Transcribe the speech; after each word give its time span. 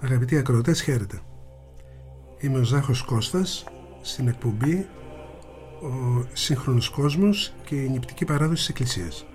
Αγαπητοί 0.00 0.36
ακροατές, 0.36 0.82
χαίρετε. 0.82 1.20
Είμαι 2.38 2.58
ο 2.58 2.62
Ζάχος 2.62 3.02
Κώστας 3.02 3.64
στην 4.02 4.28
εκπομπή 4.28 4.86
«Ο 5.82 6.24
σύγχρονος 6.32 6.88
κόσμος 6.88 7.52
και 7.64 7.74
η 7.74 7.88
νηπτική 7.88 8.24
παράδοση 8.24 8.54
της 8.54 8.68
Εκκλησίας». 8.68 9.26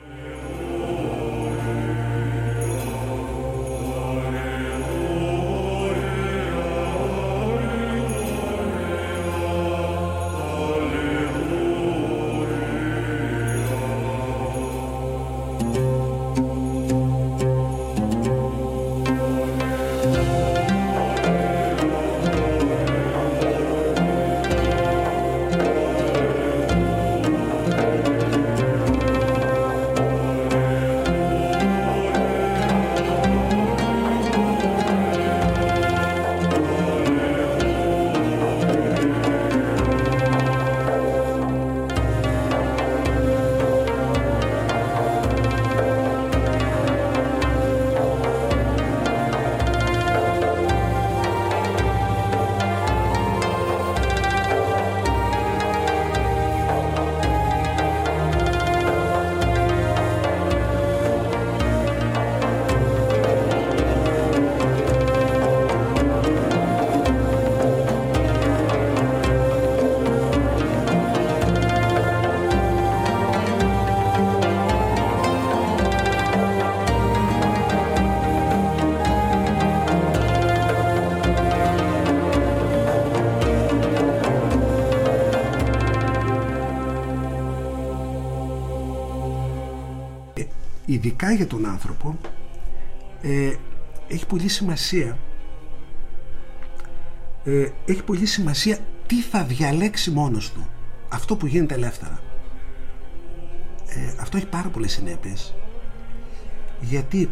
Ειδικά 91.22 91.34
για 91.34 91.48
τον 91.48 91.66
άνθρωπο 91.66 92.18
ε, 93.22 93.54
έχει 94.08 94.26
πολύ 94.26 94.48
σημασία 94.48 95.18
ε, 97.44 97.70
έχει 97.86 98.04
πολύ 98.04 98.26
σημασία 98.26 98.78
τι 99.08 99.22
θα 99.22 99.44
διαλέξει 99.44 100.12
μόνος 100.12 100.52
του. 100.52 100.68
Αυτό 101.10 101.36
που 101.36 101.46
γίνεται 101.46 101.74
ελεύθερα. 101.74 102.20
Ε, 103.88 104.14
αυτό 104.22 104.38
έχει 104.38 104.48
πάρα 104.48 104.70
πολλές 104.70 104.92
συνέπειες 104.92 105.56
γιατί 106.82 107.30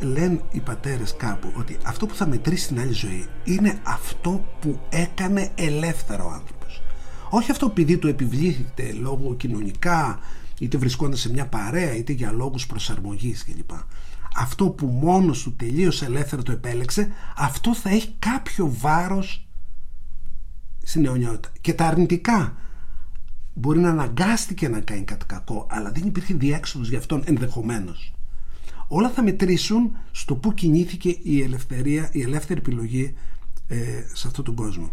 λένε 0.00 0.40
οι 0.50 0.60
πατέρες 0.60 1.16
κάπου 1.16 1.52
ότι 1.56 1.76
αυτό 1.84 2.06
που 2.06 2.14
θα 2.14 2.26
μετρήσει 2.26 2.64
στην 2.64 2.80
άλλη 2.80 2.92
ζωή 2.92 3.26
είναι 3.44 3.80
αυτό 3.82 4.44
που 4.60 4.78
έκανε 4.88 5.50
ελεύθερο 5.54 6.24
ο 6.24 6.30
άνθρωπος. 6.30 6.82
Όχι 7.30 7.50
αυτό 7.50 7.66
επειδή 7.66 7.96
του 7.96 8.08
επιβλήθηκε 8.08 8.92
λόγω 9.00 9.34
κοινωνικά 9.34 10.18
είτε 10.58 10.78
βρισκόταν 10.78 11.16
σε 11.16 11.30
μια 11.30 11.46
παρέα 11.46 11.96
είτε 11.96 12.12
για 12.12 12.32
λόγους 12.32 12.66
προσαρμογής 12.66 13.44
κλπ. 13.44 13.70
Αυτό 14.36 14.68
που 14.68 14.86
μόνος 14.86 15.42
του 15.42 15.56
τελείως 15.56 16.02
ελεύθερα 16.02 16.42
το 16.42 16.52
επέλεξε 16.52 17.12
αυτό 17.36 17.74
θα 17.74 17.90
έχει 17.90 18.14
κάποιο 18.18 18.74
βάρος 18.78 19.48
στην 20.82 21.04
αιωνιότητα. 21.04 21.52
Και 21.60 21.74
τα 21.74 21.86
αρνητικά 21.86 22.56
μπορεί 23.54 23.78
να 23.78 23.90
αναγκάστηκε 23.90 24.68
να 24.68 24.80
κάνει 24.80 25.02
κάτι 25.02 25.26
κακό 25.26 25.66
αλλά 25.70 25.92
δεν 25.92 26.06
υπήρχε 26.06 26.34
διέξοδος 26.34 26.88
για 26.88 26.98
αυτόν 26.98 27.22
ενδεχομένως. 27.24 28.12
Όλα 28.88 29.10
θα 29.10 29.22
μετρήσουν 29.22 29.96
στο 30.10 30.36
που 30.36 30.54
κινήθηκε 30.54 31.18
η 31.22 31.42
ελευθερία, 31.42 32.08
η 32.12 32.22
ελεύθερη 32.22 32.60
επιλογή 32.60 33.14
ε, 33.68 33.76
σε 34.12 34.26
αυτόν 34.26 34.44
τον 34.44 34.54
κόσμο. 34.54 34.92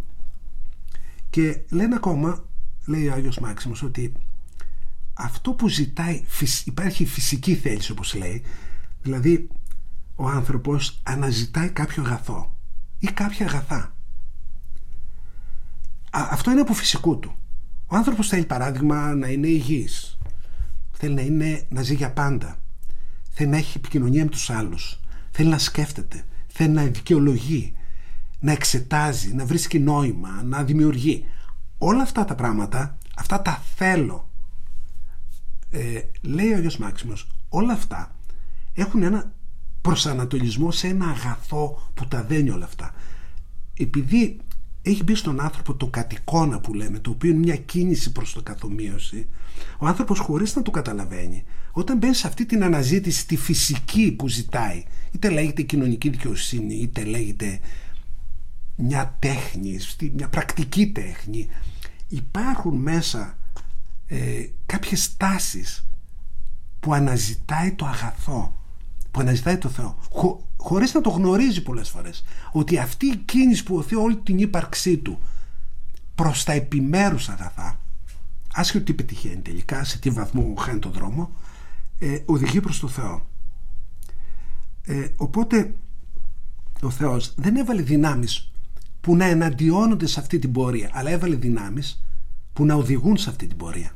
Και 1.30 1.59
λένε 1.70 1.96
ακόμα, 1.96 2.44
λέει 2.86 3.08
ο 3.08 3.14
Άγιος 3.14 3.40
Μάξιμος, 3.40 3.84
ότι 3.84 4.12
αυτό 5.18 5.52
που 5.52 5.68
ζητάει 5.68 6.24
υπάρχει 6.66 7.06
φυσική 7.06 7.56
θέληση 7.56 7.92
όπως 7.92 8.14
λέει. 8.14 8.44
Δηλαδή 9.02 9.48
ο 10.16 10.28
άνθρωπος 10.28 11.00
αναζητάει 11.03 11.70
κάποιο 11.70 12.03
αγαθό 12.03 12.58
ή 13.00 13.08
κάποια 13.08 13.46
αγαθά. 13.46 13.96
Αυτό 16.12 16.52
είναι 16.52 16.62
από 16.62 16.74
φυσικού 16.74 17.20
του. 17.20 17.36
Ο 17.88 17.96
άνθρωπος 17.96 18.28
θέλει 18.28 18.46
παράδειγμα 18.46 19.16
να 19.16 19.28
είναι 19.28 19.48
υγιής. 19.48 20.18
Θέλει 20.92 21.14
να, 21.14 21.22
είναι, 21.22 21.66
να 21.70 21.82
ζει 21.82 21.96
για 21.96 22.12
πάντα. 22.12 22.58
Θέλει 23.30 23.50
να 23.50 23.58
έχει 23.58 23.78
επικοινωνία 23.78 24.24
με 24.24 24.30
τους 24.30 24.50
άλλους. 24.50 25.00
Θέλει 25.32 25.50
να 25.50 25.58
σκέφτεται. 25.58 26.26
Θέλει 26.47 26.74
να 26.74 26.84
δικαιολογεί 26.84 27.74
να 28.40 28.52
εξετάζει, 28.52 29.34
να 29.34 29.46
βρίσκει 29.46 29.80
νόημα 29.80 30.44
να 30.44 30.64
δημιουργεί. 30.64 31.26
Όλα 31.78 32.02
αυτά 32.02 32.26
τα 32.26 32.36
πράγματα 32.36 32.97
αυτά 33.16 33.42
τα 33.42 33.62
θέλω 33.76 34.30
ε, 35.75 36.02
λέει 36.22 36.52
ο 36.52 36.56
Άγιος 36.56 36.78
Μάξιμος 36.78 37.28
όλα 37.50 37.74
αυτά 37.74 38.16
έχουν 38.74 39.03
ένα 39.03 39.34
προσανατολισμό 39.81 40.72
σε 40.72 40.88
ένα 40.88 41.06
αγαθό 41.06 41.91
που 41.94 42.08
τα 42.08 42.24
δένει 42.24 42.50
όλα 42.50 42.66
αυτά. 42.66 42.94
Επειδή 43.78 44.38
έχει 44.81 45.03
μπει 45.03 45.16
στον 45.16 45.40
άνθρωπο 45.40 45.75
το 45.75 45.88
κατοικώνα 45.88 46.59
που 46.59 46.74
λέμε 46.74 47.00
το 47.00 47.09
οποίο 47.09 47.30
είναι 47.30 47.40
μια 47.40 47.56
κίνηση 47.56 48.12
προς 48.12 48.34
το 48.34 48.41
καθομοίωση 48.41 49.28
ο 49.78 49.85
άνθρωπος 49.88 50.19
χωρίς 50.19 50.56
να 50.56 50.62
το 50.62 50.72
καταλαβαίνει 50.72 51.44
όταν 51.72 51.97
μπαίνει 51.97 52.14
σε 52.14 52.28
αυτή 52.28 52.46
την 52.46 52.64
αναζήτηση 52.64 53.28
τη 53.28 53.38
φυσική 53.38 54.12
που 54.12 54.28
ζητάει 54.28 54.84
είτε 55.12 55.30
λέγεται 55.30 55.62
κοινωνική 55.62 56.09
δικαιοσύνη 56.09 56.75
είτε 56.75 57.03
λέγεται 57.03 57.59
μια 58.75 59.16
τέχνη 59.19 59.80
μια 60.14 60.30
πρακτική 60.30 60.88
τέχνη 60.88 61.47
υπάρχουν 62.08 62.75
μέσα 62.75 63.38
ε, 64.08 64.46
κάποιες 64.66 65.18
τάσεις 65.18 65.88
που 66.80 66.94
αναζητάει 66.94 67.72
το 67.72 67.86
αγαθό 67.86 68.60
που 69.12 69.20
αναζητάει 69.20 69.58
το 69.58 69.70
Θεό 69.70 69.98
χω, 70.12 70.48
χωρίς 70.58 70.94
να 70.94 71.02
το 71.02 71.10
γνωρίζει 71.10 71.64
πολλές 71.64 71.90
φορές 71.90 72.24
ότι 72.52 72.78
αυτή 72.78 73.06
η 73.06 73.16
κίνηση 73.16 73.64
που 73.64 73.76
οθεί 73.76 73.96
όλη 73.96 74.16
την 74.16 74.38
ύπαρξή 74.38 74.98
του 74.98 75.20
προς 76.16 76.44
τα 76.44 76.52
επιμέρους 76.52 77.30
αγαθά 77.30 77.80
άσχετο 78.54 78.84
τι 78.84 78.94
πετυχαίνει 78.94 79.42
τελικά 79.42 79.84
σε 79.84 79.98
τι 79.98 80.10
βαθμό 80.10 80.54
χάνει 80.58 80.80
το 80.80 80.90
δρόμο 80.90 81.32
ε, 82.00 82.20
οδηγεί 82.26 82.62
προς 82.62 82.80
το 82.80 82.88
Θεό. 82.88 83.28
Ε, 84.86 85.08
οπότε 85.16 85.76
ο 86.82 86.90
Θεός 86.90 87.34
δεν 87.36 87.56
έβαλε 87.56 87.82
δυνάμεις 87.82 88.52
που 89.02 89.16
να 89.16 89.26
εναντιώνονται 89.26 90.08
σε 90.08 90.20
αυτή 90.20 90.40
την 90.40 90.52
πορεία 90.52 90.90
αλλά 90.94 91.10
έβαλε 91.10 91.36
δυνάμεις 91.36 92.06
που 92.56 92.66
να 92.66 92.76
οδηγούν 92.76 93.18
σε 93.18 93.30
αυτή 93.30 93.48
την 93.48 93.58
πορεία. 93.58 93.92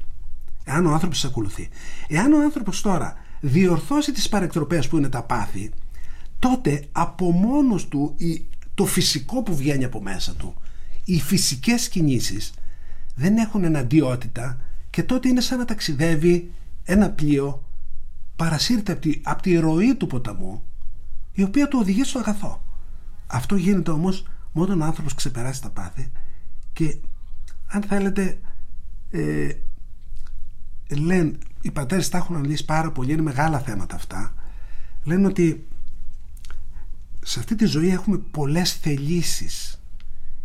Εάν 0.64 0.86
ο 0.86 0.92
άνθρωπος 0.92 1.26
ακολουθεί. 1.26 1.70
Εάν 2.08 2.34
ο 2.34 2.44
άνθρωπος 2.44 2.82
τώρα 2.82 3.14
διορθώσει 3.40 4.12
τις 4.12 4.30
παρεκτροπές 4.30 4.88
που 4.88 4.98
είναι 4.98 5.10
τα 5.10 5.24
πάθη, 5.24 5.72
τότε 6.40 6.88
από 6.92 7.32
μόνος 7.32 7.88
του 7.88 8.16
το 8.74 8.86
φυσικό 8.86 9.44
που 9.44 9.56
βγαίνει 9.56 9.84
από 9.84 10.02
μέσα 10.02 10.34
του, 10.34 10.54
οι 11.06 11.20
φυσικές 11.20 11.90
κινήσεις 11.90 12.54
δεν 13.16 13.38
έχουν 13.38 13.64
εναντιότητα 13.64 14.62
και 14.90 15.04
τότε 15.04 15.28
είναι 15.28 15.42
σαν 15.42 15.58
να 15.58 15.66
ταξιδεύει 15.66 16.52
ένα 16.84 17.10
πλοίο 17.10 17.64
παρασύρεται 18.36 18.92
από 18.92 19.02
τη, 19.02 19.22
από 19.24 19.42
τη 19.42 19.58
ροή 19.58 19.96
του 19.96 20.08
ποταμού 20.08 20.64
η 21.32 21.44
οποία 21.44 21.68
του 21.68 21.80
οδηγεί 21.82 22.04
στο 22.04 22.20
αγαθό. 22.20 22.64
Αυτό 23.28 23.56
γίνεται 23.56 23.92
όμως 23.92 24.26
μόνο 24.52 24.68
όταν 24.68 24.82
ο 24.82 24.86
άνθρωπος 24.86 25.14
ξεπεράσει 25.14 25.62
τα 25.62 25.70
πάθη 25.70 26.12
και 26.74 26.98
αν 27.68 27.82
θέλετε 27.82 28.40
ε, 29.10 29.50
λένε 30.90 31.38
οι 31.62 31.72
πατέρες 31.72 32.10
τα 32.10 32.18
έχουν 32.18 32.36
αναλύσει 32.36 32.66
πάρα 32.66 32.92
πολύ 32.92 33.12
είναι 33.12 33.22
μεγάλα 33.22 33.60
θέματα 33.60 33.96
αυτά. 33.96 34.34
Λένε 35.04 35.28
ότι 35.28 35.68
σε 37.24 37.40
αυτή 37.40 37.56
τη 37.56 37.66
ζωή 37.66 37.90
έχουμε 37.90 38.18
πολλές 38.18 38.74
θελήσεις 38.74 39.82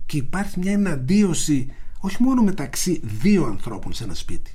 και 0.06 0.16
υπάρχει 0.16 0.58
μια 0.58 0.72
εναντίωση 0.72 1.72
όχι 1.98 2.22
μόνο 2.22 2.42
μεταξύ 2.42 3.00
δύο 3.04 3.44
ανθρώπων 3.44 3.92
σε 3.92 4.04
ένα 4.04 4.14
σπίτι 4.14 4.52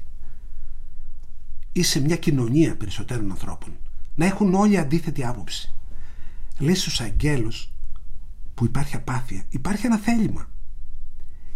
ή 1.72 1.84
σε 1.84 2.00
μια 2.00 2.16
κοινωνία 2.16 2.78
περισσότερων 2.78 3.32
ανθρώπων 3.32 3.78
να 4.16 4.26
έχουν 4.26 4.54
όλοι 4.54 4.78
αντίθετη 4.78 5.26
άποψη. 5.26 5.74
Λέει 6.58 6.76
στους 6.76 7.02
αγγέλους 7.02 7.72
που 8.54 8.66
υπάρχει 8.66 8.96
απάθεια 8.96 9.44
υπάρχει 9.50 9.86
ένα 9.86 9.98
θέλημα 9.98 10.50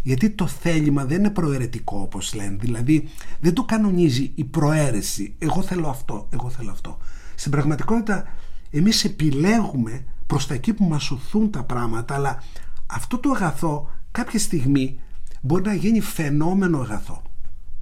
γιατί 0.03 0.29
το 0.29 0.47
θέλημα 0.47 1.05
δεν 1.05 1.17
είναι 1.19 1.29
προαιρετικό 1.29 1.99
όπως 1.99 2.33
λένε. 2.33 2.55
Δηλαδή 2.59 3.07
δεν 3.39 3.53
το 3.53 3.63
κανονίζει 3.63 4.31
η 4.35 4.43
προαίρεση. 4.43 5.35
Εγώ 5.37 5.61
θέλω 5.61 5.87
αυτό, 5.87 6.27
εγώ 6.29 6.49
θέλω 6.49 6.71
αυτό. 6.71 6.97
Στην 7.35 7.51
πραγματικότητα 7.51 8.27
εμείς 8.69 9.03
επιλέγουμε 9.03 10.05
προς 10.27 10.47
τα 10.47 10.53
εκεί 10.53 10.73
που 10.73 10.83
μας 10.83 11.03
σωθούν 11.03 11.51
τα 11.51 11.63
πράγματα 11.63 12.15
αλλά 12.15 12.43
αυτό 12.85 13.17
το 13.17 13.29
αγαθό 13.29 13.89
κάποια 14.11 14.39
στιγμή 14.39 14.99
μπορεί 15.41 15.63
να 15.63 15.73
γίνει 15.73 16.01
φαινόμενο 16.01 16.79
αγαθό. 16.79 17.21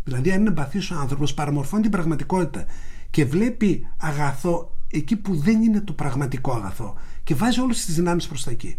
Δηλαδή 0.03 0.31
αν 0.31 0.39
είναι 0.39 0.49
εμπαθής 0.49 0.91
ο 0.91 0.95
άνθρωπος 0.95 1.33
παραμορφώνει 1.33 1.81
την 1.81 1.91
πραγματικότητα 1.91 2.65
και 3.09 3.25
βλέπει 3.25 3.87
αγαθό 3.97 4.77
εκεί 4.87 5.15
που 5.15 5.35
δεν 5.35 5.61
είναι 5.61 5.81
το 5.81 5.93
πραγματικό 5.93 6.53
αγαθό 6.53 6.95
και 7.23 7.35
βάζει 7.35 7.59
όλες 7.59 7.85
τις 7.85 7.95
δυνάμεις 7.95 8.27
προς 8.27 8.43
τα 8.43 8.51
εκεί. 8.51 8.75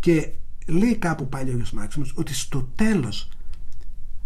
Και 0.00 0.32
λέει 0.68 0.96
κάπου 0.96 1.28
πάλι 1.28 1.50
ο 1.50 1.52
Άγιος 1.52 1.70
Μάξιμος 1.70 2.12
ότι 2.16 2.34
στο 2.34 2.68
τέλος 2.74 3.28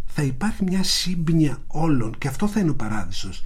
θα 0.06 0.22
υπάρχει 0.22 0.64
μια 0.64 0.82
σύμπνοια 0.82 1.62
όλων 1.66 2.18
και 2.18 2.28
αυτό 2.28 2.48
θα 2.48 2.60
είναι 2.60 2.70
ο 2.70 2.74
παράδεισος. 2.74 3.44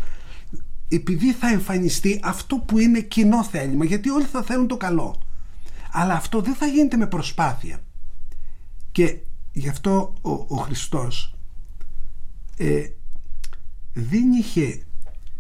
Επειδή 0.89 1.33
θα 1.33 1.49
εμφανιστεί 1.49 2.21
αυτό 2.23 2.57
που 2.57 2.79
είναι 2.79 3.01
κοινό 3.01 3.45
θέλημα 3.45 3.85
γιατί 3.85 4.11
όλοι 4.11 4.25
θα 4.25 4.43
θέλουν 4.43 4.67
το 4.67 4.77
καλό. 4.77 5.21
Αλλά 5.93 6.15
αυτό 6.15 6.41
δεν 6.41 6.55
θα 6.55 6.67
γίνεται 6.67 6.97
με 6.97 7.07
προσπάθεια. 7.07 7.79
Και 8.93 9.17
γι' 9.53 9.69
αυτό 9.69 10.15
ο, 10.21 10.31
ο 10.31 10.57
Χριστός 10.57 11.35
ε, 12.57 12.89
δεν 13.93 14.33
είχε 14.33 14.83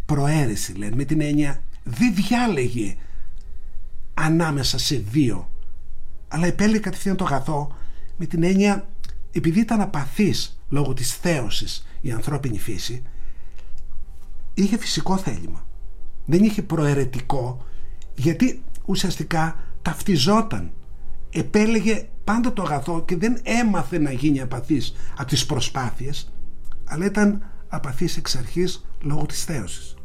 προαίρεση 0.06 0.72
λένε 0.72 0.96
με 0.96 1.04
την 1.04 1.20
έννοια 1.20 1.62
δεν 1.84 2.14
διάλεγε 2.14 2.96
ανάμεσα 4.14 4.78
σε 4.78 4.96
δύο 4.96 5.50
αλλά 6.28 6.46
επέλεγε 6.46 6.78
κατευθείαν 6.78 7.16
το 7.16 7.24
αγαθό 7.24 7.76
με 8.16 8.26
την 8.26 8.42
έννοια 8.42 8.88
επειδή 9.32 9.60
ήταν 9.60 9.80
απαθής 9.80 10.60
λόγω 10.68 10.94
της 10.94 11.14
θέωσης 11.14 11.86
η 12.00 12.10
ανθρώπινη 12.10 12.58
φύση 12.58 13.02
είχε 14.54 14.78
φυσικό 14.78 15.16
θέλημα. 15.16 15.66
Δεν 16.24 16.44
είχε 16.44 16.62
προαιρετικό 16.62 17.64
γιατί 18.14 18.62
ουσιαστικά 18.84 19.56
ταυτιζόταν. 19.82 20.70
Επέλεγε 21.30 22.08
πάντα 22.24 22.52
το 22.52 22.62
αγαθό 22.62 23.04
και 23.04 23.16
δεν 23.16 23.40
έμαθε 23.42 23.98
να 23.98 24.12
γίνει 24.12 24.40
απαθής 24.40 24.94
από 25.16 25.28
τις 25.28 25.46
προσπάθειες 25.46 26.32
αλλά 26.84 27.04
ήταν 27.04 27.42
απαθής 27.68 28.16
εξ 28.16 28.36
αρχής 28.36 28.86
λόγω 29.00 29.26
της 29.26 29.44
θέωσης 29.44 29.95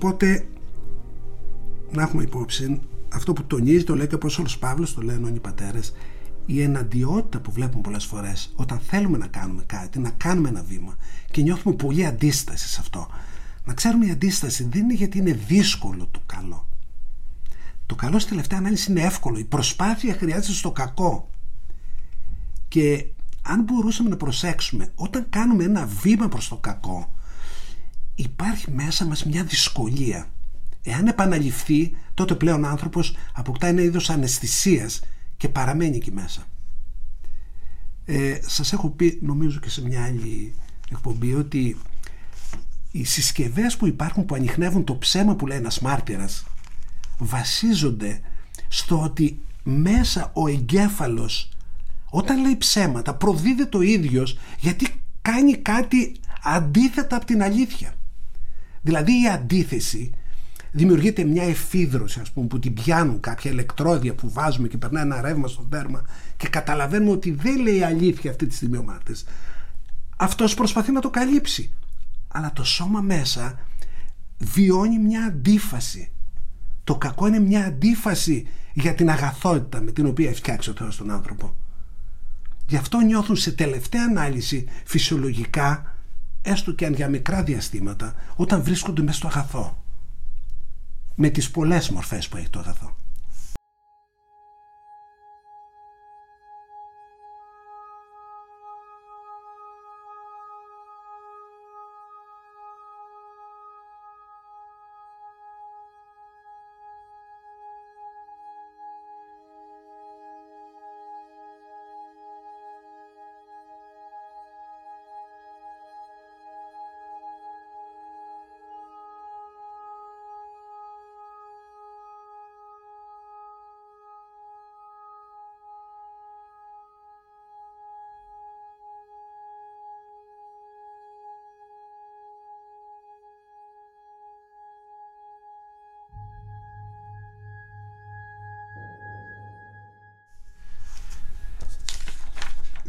οπότε 0.00 0.46
να 1.90 2.02
έχουμε 2.02 2.22
υπόψη 2.22 2.80
αυτό 3.08 3.32
που 3.32 3.44
τονίζει 3.44 3.84
το 3.84 3.96
λέει 3.96 4.06
και 4.06 4.14
ο 4.14 4.16
Απόστολος 4.16 4.58
Παύλος 4.58 4.94
το 4.94 5.02
λένε 5.02 5.26
όλοι 5.26 5.36
οι 5.36 5.40
πατέρες 5.40 5.92
η 6.46 6.62
εναντιότητα 6.62 7.40
που 7.40 7.52
βλέπουμε 7.52 7.82
πολλές 7.82 8.04
φορές 8.04 8.52
όταν 8.56 8.78
θέλουμε 8.78 9.18
να 9.18 9.26
κάνουμε 9.26 9.62
κάτι 9.66 9.98
να 9.98 10.10
κάνουμε 10.10 10.48
ένα 10.48 10.62
βήμα 10.62 10.96
και 11.30 11.42
νιώθουμε 11.42 11.74
πολύ 11.74 12.06
αντίσταση 12.06 12.68
σε 12.68 12.80
αυτό. 12.80 13.08
Να 13.64 13.74
ξέρουμε 13.74 14.06
η 14.06 14.10
αντίσταση 14.10 14.64
δεν 14.64 14.82
είναι 14.82 14.94
γιατί 14.94 15.18
είναι 15.18 15.32
δύσκολο 15.32 16.08
το 16.10 16.20
καλό. 16.26 16.68
Το 17.86 17.94
καλό 17.94 18.18
στη 18.18 18.30
τελευταία 18.30 18.58
ανάλυση 18.58 18.90
είναι 18.90 19.02
εύκολο. 19.02 19.38
Η 19.38 19.44
προσπάθεια 19.44 20.14
χρειάζεται 20.14 20.52
στο 20.52 20.70
κακό. 20.70 21.30
Και 22.68 23.06
αν 23.42 23.62
μπορούσαμε 23.62 24.08
να 24.08 24.16
προσέξουμε 24.16 24.92
όταν 24.94 25.26
κάνουμε 25.30 25.64
ένα 25.64 25.86
βήμα 25.86 26.28
προς 26.28 26.48
το 26.48 26.56
κακό 26.56 27.12
υπάρχει 28.14 28.70
μέσα 28.70 29.04
μας 29.04 29.24
μια 29.24 29.44
δυσκολία. 29.44 30.30
Εάν 30.82 31.06
επαναληφθεί, 31.06 31.96
τότε 32.14 32.34
πλέον 32.34 32.64
ο 32.64 32.68
άνθρωπος 32.68 33.16
αποκτά 33.32 33.66
ένα 33.66 33.82
είδος 33.82 34.10
αναισθησίας 34.10 35.00
και 35.36 35.48
παραμένει 35.48 35.96
εκεί 35.96 36.12
μέσα. 36.12 36.46
Ε, 38.04 38.38
σας 38.46 38.72
έχω 38.72 38.88
πει, 38.90 39.18
νομίζω 39.22 39.58
και 39.58 39.70
σε 39.70 39.82
μια 39.82 40.04
άλλη 40.04 40.54
εκπομπή, 40.90 41.34
ότι 41.34 41.76
οι 42.90 43.04
συσκευές 43.04 43.76
που 43.76 43.86
υπάρχουν 43.86 44.24
που 44.24 44.34
ανοιχνεύουν 44.34 44.84
το 44.84 44.96
ψέμα 44.96 45.34
που 45.34 45.46
λέει 45.46 45.58
ένας 45.58 45.80
μάρτυρας 45.80 46.44
βασίζονται 47.18 48.20
στο 48.68 49.02
ότι 49.02 49.40
μέσα 49.62 50.30
ο 50.34 50.48
εγκέφαλος 50.48 51.48
όταν 52.10 52.40
λέει 52.40 52.56
ψέματα 52.56 53.14
προδίδεται 53.14 53.66
το 53.66 53.80
ίδιος 53.80 54.38
γιατί 54.58 55.02
κάνει 55.22 55.56
κάτι 55.56 56.14
αντίθετα 56.42 57.16
από 57.16 57.24
την 57.24 57.42
αλήθεια. 57.42 57.94
Δηλαδή 58.82 59.22
η 59.22 59.28
αντίθεση 59.28 60.10
δημιουργείται 60.70 61.24
μια 61.24 61.42
εφίδρωση 61.42 62.20
ας 62.20 62.30
πούμε 62.30 62.46
που 62.46 62.58
την 62.58 62.74
πιάνουν 62.74 63.20
κάποια 63.20 63.50
ηλεκτρόδια 63.50 64.14
που 64.14 64.30
βάζουμε 64.30 64.68
και 64.68 64.78
περνάει 64.78 65.02
ένα 65.02 65.20
ρεύμα 65.20 65.48
στο 65.48 65.66
δέρμα 65.68 66.04
και 66.36 66.48
καταλαβαίνουμε 66.48 67.10
ότι 67.10 67.30
δεν 67.30 67.60
λέει 67.60 67.82
αλήθεια 67.82 68.30
αυτή 68.30 68.46
τη 68.46 68.54
στιγμή 68.54 68.76
ο 68.76 68.82
μάρτης. 68.82 69.24
Αυτός 70.16 70.54
προσπαθεί 70.54 70.92
να 70.92 71.00
το 71.00 71.10
καλύψει. 71.10 71.70
Αλλά 72.28 72.52
το 72.52 72.64
σώμα 72.64 73.00
μέσα 73.00 73.58
βιώνει 74.38 74.98
μια 74.98 75.24
αντίφαση. 75.24 76.10
Το 76.84 76.96
κακό 76.96 77.26
είναι 77.26 77.40
μια 77.40 77.64
αντίφαση 77.64 78.46
για 78.72 78.94
την 78.94 79.10
αγαθότητα 79.10 79.80
με 79.80 79.92
την 79.92 80.06
οποία 80.06 80.28
έχει 80.28 80.38
φτιάξει 80.38 80.70
ο 80.70 80.74
Θεός 80.76 80.96
τον 80.96 81.10
άνθρωπο. 81.10 81.56
Γι' 82.66 82.76
αυτό 82.76 83.00
νιώθουν 83.00 83.36
σε 83.36 83.52
τελευταία 83.52 84.04
ανάλυση 84.04 84.64
φυσιολογικά 84.84 85.96
έστω 86.42 86.72
και 86.72 86.86
αν 86.86 86.94
για 86.94 87.08
μικρά 87.08 87.42
διαστήματα, 87.42 88.14
όταν 88.36 88.62
βρίσκονται 88.62 89.02
μέσα 89.02 89.16
στο 89.16 89.26
αγαθό. 89.26 89.82
Με 91.14 91.28
τις 91.28 91.50
πολλές 91.50 91.90
μορφές 91.90 92.28
που 92.28 92.36
έχει 92.36 92.48
το 92.50 92.58
αγαθό. 92.58 92.96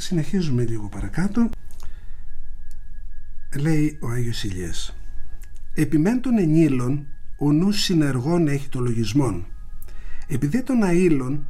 Συνεχίζουμε 0.01 0.65
λίγο 0.65 0.89
παρακάτω. 0.89 1.49
Λέει 3.59 3.97
ο 4.01 4.07
Άγιος 4.07 4.43
Ηλιές 4.43 4.95
επιμέν 5.73 6.21
των 6.21 6.37
ενήλων 6.37 7.07
ο 7.37 7.51
νους 7.51 7.81
συνεργών 7.81 8.47
έχει 8.47 8.69
το 8.69 8.79
λογισμόν. 8.79 9.45
Επειδή 10.27 10.63
τον 10.63 10.83
αήλων 10.83 11.47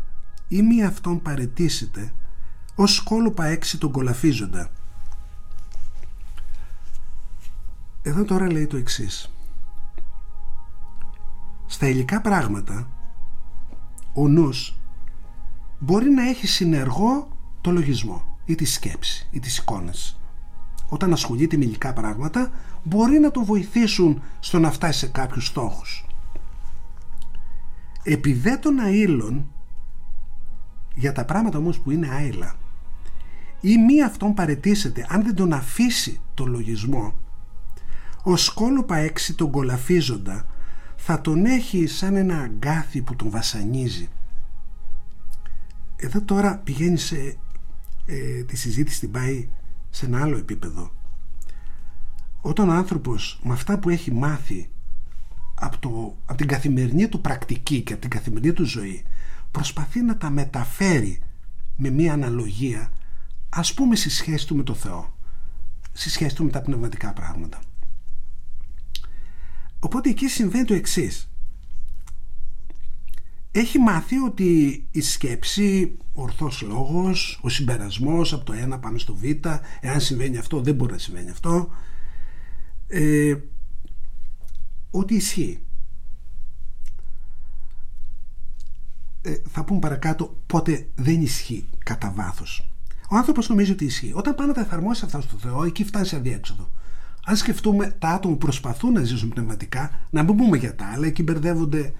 ή 0.47 0.61
μη 0.61 0.83
αυτόν 0.83 1.21
παρετήσετε 1.21 2.13
ως 2.75 2.95
σκόλοπα 2.95 3.45
έξι 3.45 3.77
τον 3.77 3.91
κολαφίζοντα 3.91 4.69
εδώ 8.01 8.23
τώρα 8.23 8.51
λέει 8.51 8.67
το 8.67 8.77
εξής. 8.77 9.33
Στα 11.65 11.87
υλικά 11.87 12.21
πράγματα 12.21 12.89
ο 14.13 14.27
νους 14.27 14.75
μπορεί 15.79 16.09
να 16.09 16.29
έχει 16.29 16.47
συνεργό 16.47 17.37
το 17.61 17.71
λογισμό 17.71 18.30
ή 18.51 18.55
τη 18.55 18.65
σκέψη 18.65 19.27
ή 19.31 19.39
τις 19.39 19.57
εικόνες. 19.57 20.19
Όταν 20.89 21.13
ασχολείται 21.13 21.57
με 21.57 21.65
υλικά 21.65 21.93
πράγματα 21.93 22.51
μπορεί 22.83 23.19
να 23.19 23.31
το 23.31 23.43
βοηθήσουν 23.43 24.21
στο 24.39 24.59
να 24.59 24.71
φτάσει 24.71 24.99
σε 24.99 25.07
κάποιους 25.07 25.45
στόχους. 25.45 26.05
Επειδή 28.03 28.59
των 28.59 28.79
αήλων 28.79 29.51
για 30.95 31.11
τα 31.11 31.25
πράγματα 31.25 31.57
όμως 31.57 31.79
που 31.79 31.91
είναι 31.91 32.09
άειλα 32.09 32.55
ή 33.61 33.77
μη 33.77 34.03
αυτόν 34.03 34.33
παρετήσεται 34.33 35.05
αν 35.09 35.23
δεν 35.23 35.35
τον 35.35 35.53
αφήσει 35.53 36.21
το 36.33 36.45
λογισμό 36.45 37.13
ο 38.23 38.35
σκόλοπα 38.35 38.97
έξι 38.97 39.33
τον 39.33 39.51
κολαφίζοντα 39.51 40.45
θα 40.95 41.21
τον 41.21 41.45
έχει 41.45 41.87
σαν 41.87 42.15
ένα 42.15 42.37
αγκάθι 42.37 43.01
που 43.01 43.15
τον 43.15 43.29
βασανίζει. 43.29 44.09
Εδώ 45.95 46.21
τώρα 46.21 46.57
πηγαίνει 46.57 46.97
σε 46.97 47.37
ε, 48.11 48.43
τη 48.43 48.57
συζήτηση 48.57 48.99
την 48.99 49.11
πάει 49.11 49.49
σε 49.89 50.05
ένα 50.05 50.21
άλλο 50.21 50.37
επίπεδο. 50.37 50.91
Όταν 52.41 52.69
ο 52.69 52.71
άνθρωπος 52.71 53.39
με 53.43 53.53
αυτά 53.53 53.79
που 53.79 53.89
έχει 53.89 54.11
μάθει 54.11 54.69
από, 55.55 55.77
το, 55.77 56.17
από 56.25 56.37
την 56.37 56.47
καθημερινή 56.47 57.07
του 57.07 57.21
πρακτική 57.21 57.81
και 57.81 57.93
από 57.93 58.01
την 58.01 58.09
καθημερινή 58.09 58.53
του 58.53 58.65
ζωή 58.65 59.03
προσπαθεί 59.51 60.01
να 60.01 60.17
τα 60.17 60.29
μεταφέρει 60.29 61.21
με 61.75 61.89
μία 61.89 62.13
αναλογία 62.13 62.91
ας 63.49 63.73
πούμε 63.73 63.95
στη 63.95 64.09
σχέση 64.09 64.47
του 64.47 64.55
με 64.55 64.63
το 64.63 64.73
Θεό 64.73 65.15
στη 65.91 66.09
σχέση 66.09 66.35
του 66.35 66.43
με 66.43 66.51
τα 66.51 66.61
πνευματικά 66.61 67.13
πράγματα. 67.13 67.59
Οπότε 69.79 70.09
εκεί 70.09 70.27
συμβαίνει 70.27 70.65
το 70.65 70.73
εξής 70.73 71.30
έχει 73.51 73.79
μάθει 73.79 74.17
ότι 74.17 74.83
η 74.91 75.01
σκέψη, 75.01 75.97
ο 76.13 76.21
ορθός 76.21 76.61
λόγος, 76.61 77.39
ο 77.41 77.49
συμπερασμός 77.49 78.33
από 78.33 78.45
το 78.45 78.53
ένα 78.53 78.79
πάμε 78.79 78.99
στο 78.99 79.15
β, 79.15 79.23
εάν 79.79 79.99
συμβαίνει 79.99 80.37
αυτό 80.37 80.61
δεν 80.61 80.75
μπορεί 80.75 80.91
να 80.91 80.97
συμβαίνει 80.97 81.29
αυτό, 81.29 81.69
ε, 82.87 83.35
ότι 84.91 85.15
ισχύει. 85.15 85.59
Ε, 89.21 89.35
θα 89.49 89.63
πούμε 89.63 89.79
παρακάτω 89.79 90.37
πότε 90.47 90.87
δεν 90.95 91.21
ισχύει 91.21 91.69
κατά 91.85 92.11
βάθος. 92.11 92.69
Ο 93.09 93.15
άνθρωπος 93.15 93.49
νομίζει 93.49 93.71
ότι 93.71 93.85
ισχύει. 93.85 94.11
Όταν 94.15 94.35
πάει 94.35 94.47
να 94.47 94.53
τα 94.53 94.61
εφαρμόσει 94.61 95.05
αυτά 95.05 95.21
στο 95.21 95.37
Θεό, 95.37 95.63
εκεί 95.63 95.83
φτάνει 95.83 96.05
σε 96.05 96.15
αδιέξοδο. 96.15 96.71
Αν 97.25 97.35
σκεφτούμε 97.35 97.95
τα 97.99 98.09
άτομα 98.09 98.33
που 98.33 98.39
προσπαθούν 98.39 98.93
να 98.93 99.03
ζήσουν 99.03 99.29
πνευματικά, 99.29 99.91
να 100.09 100.23
μην 100.23 100.35
πούμε 100.35 100.57
για 100.57 100.75
τα 100.75 100.85
άλλα, 100.85 101.07
εκεί 101.07 101.23
μπερδεύονται 101.23 101.93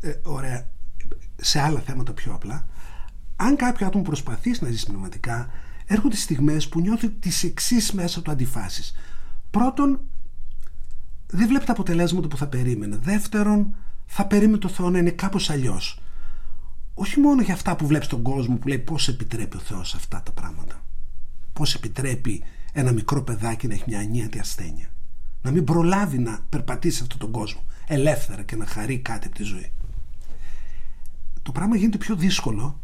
ε, 0.00 0.14
ωραία, 0.22 0.70
σε 1.40 1.60
άλλα 1.60 1.80
θέματα 1.80 2.12
πιο 2.12 2.34
απλά. 2.34 2.66
Αν 3.36 3.56
κάποιο 3.56 3.86
άτομο 3.86 4.04
προσπαθήσει 4.04 4.64
να 4.64 4.70
ζήσει 4.70 4.86
πνευματικά, 4.86 5.50
έρχονται 5.86 6.16
στιγμές 6.16 6.68
που 6.68 6.80
νιώθει 6.80 7.10
τις 7.10 7.42
εξής 7.42 7.92
μέσα 7.92 8.22
του 8.22 8.30
αντιφάσεις. 8.30 8.94
Πρώτον, 9.50 10.00
δεν 11.26 11.48
βλέπει 11.48 11.64
τα 11.64 11.72
αποτελέσματα 11.72 12.28
που 12.28 12.36
θα 12.36 12.46
περίμενε. 12.46 12.96
Δεύτερον, 13.02 13.74
θα 14.06 14.26
περίμενε 14.26 14.58
το 14.58 14.68
Θεό 14.68 14.90
να 14.90 14.98
είναι 14.98 15.10
κάπως 15.10 15.50
αλλιώς. 15.50 16.00
Όχι 16.94 17.20
μόνο 17.20 17.42
για 17.42 17.54
αυτά 17.54 17.76
που 17.76 17.86
βλέπεις 17.86 18.06
στον 18.06 18.22
κόσμο 18.22 18.56
που 18.56 18.68
λέει 18.68 18.78
πώς 18.78 19.08
επιτρέπει 19.08 19.56
ο 19.56 19.60
Θεός 19.60 19.94
αυτά 19.94 20.22
τα 20.22 20.32
πράγματα. 20.32 20.82
Πώς 21.52 21.74
επιτρέπει 21.74 22.42
ένα 22.72 22.92
μικρό 22.92 23.22
παιδάκι 23.22 23.66
να 23.66 23.74
έχει 23.74 23.84
μια 23.86 23.98
ανίατη 23.98 24.38
ασθένεια. 24.38 24.90
Να 25.42 25.50
μην 25.50 25.64
προλάβει 25.64 26.18
να 26.18 26.38
περπατήσει 26.48 27.02
αυτόν 27.02 27.18
τον 27.18 27.30
κόσμο 27.30 27.60
ελεύθερα 27.86 28.42
και 28.42 28.56
να 28.56 28.66
χαρεί 28.66 28.98
κάτι 28.98 29.26
από 29.26 29.36
τη 29.36 29.42
ζωή 29.42 29.72
το 31.42 31.52
πράγμα 31.52 31.76
γίνεται 31.76 31.98
πιο 31.98 32.16
δύσκολο 32.16 32.80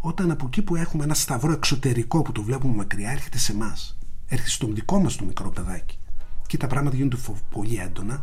όταν 0.00 0.30
από 0.30 0.46
εκεί 0.46 0.62
που 0.62 0.76
έχουμε 0.76 1.04
ένα 1.04 1.14
σταυρό 1.14 1.52
εξωτερικό 1.52 2.22
που 2.22 2.32
το 2.32 2.42
βλέπουμε 2.42 2.74
μακριά 2.74 3.10
έρχεται 3.10 3.38
σε 3.38 3.52
εμάς. 3.52 3.98
Έρχεται 4.26 4.50
στο 4.50 4.66
δικό 4.66 5.00
μας 5.00 5.16
το 5.16 5.24
μικρό 5.24 5.50
παιδάκι. 5.50 5.98
Και 6.46 6.56
τα 6.56 6.66
πράγματα 6.66 6.96
γίνονται 6.96 7.16
πολύ 7.50 7.76
έντονα. 7.76 8.22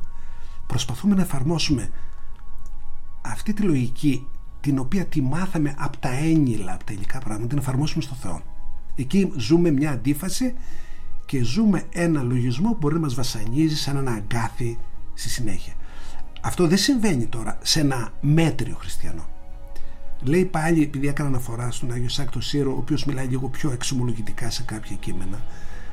Προσπαθούμε 0.67 1.15
να 1.15 1.21
εφαρμόσουμε 1.21 1.89
αυτή 3.21 3.53
τη 3.53 3.61
λογική 3.61 4.27
την 4.59 4.79
οποία 4.79 5.05
τη 5.05 5.21
μάθαμε 5.21 5.75
από 5.77 5.97
τα 5.97 6.09
έννυλα, 6.09 6.73
από 6.73 6.83
τα 6.83 6.93
υλικά 6.93 7.19
πράγματα, 7.19 7.47
την 7.47 7.57
εφαρμόσουμε 7.57 8.03
στο 8.03 8.15
Θεό. 8.15 8.41
Εκεί 8.95 9.31
ζούμε 9.37 9.71
μια 9.71 9.91
αντίφαση 9.91 10.53
και 11.25 11.43
ζούμε 11.43 11.83
ένα 11.91 12.21
λογισμό 12.21 12.71
που 12.71 12.77
μπορεί 12.77 12.93
να 12.93 12.99
μας 12.99 13.15
βασανίζει 13.15 13.75
σαν 13.75 13.97
ένα 13.97 14.11
αγκάθι 14.11 14.79
στη 15.13 15.29
συνέχεια. 15.29 15.73
Αυτό 16.41 16.67
δεν 16.67 16.77
συμβαίνει 16.77 17.25
τώρα 17.25 17.57
σε 17.61 17.79
ένα 17.79 18.13
μέτριο 18.21 18.75
χριστιανό. 18.75 19.34
Λέει 20.27 20.45
πάλι, 20.45 20.81
επειδή 20.81 21.07
έκανα 21.07 21.29
αναφορά 21.29 21.71
στον 21.71 21.91
Άγιο 21.91 22.09
Σάκτο 22.09 22.41
Σύρο, 22.41 22.73
ο 22.73 22.77
οποίος 22.77 23.05
μιλάει 23.05 23.27
λίγο 23.27 23.47
πιο 23.47 23.71
εξομολογητικά 23.71 24.49
σε 24.49 24.63
κάποια 24.63 24.95
κείμενα, 24.95 25.43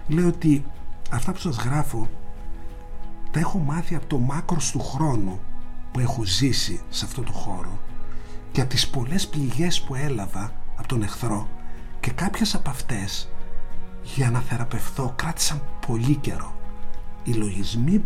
λέει 0.09 0.25
ότι 0.25 0.65
αυτά 1.11 1.33
που 1.33 1.39
σας 1.39 1.57
γράφω 1.57 2.09
τα 3.31 3.39
έχω 3.39 3.59
μάθει 3.59 3.95
από 3.95 4.07
το 4.07 4.19
μάκρος 4.19 4.71
του 4.71 4.81
χρόνου 4.81 5.41
που 5.93 6.01
έχω 6.01 6.25
ζήσει 6.25 6.81
σε 6.89 7.05
αυτό 7.05 7.23
το 7.23 7.33
χώρο 7.33 7.81
και 8.53 8.61
από 8.61 8.71
τις 8.71 8.89
πολλές 8.89 9.29
πληγές 9.29 9.81
που 9.81 9.95
έλαβα 9.95 10.53
από 10.77 10.89
τον 10.89 11.03
εχθρό 11.03 11.49
και 12.01 12.11
κάποιες 12.11 12.55
από 12.55 12.71
αυτές 12.71 13.29
για 14.03 14.31
να 14.31 14.41
θεραπευθώ 14.41 15.13
κράτησαν 15.17 15.63
πολύ 15.87 16.17
καιρό. 16.17 16.57
Οι 17.25 17.33
λογισμοί, 17.33 18.05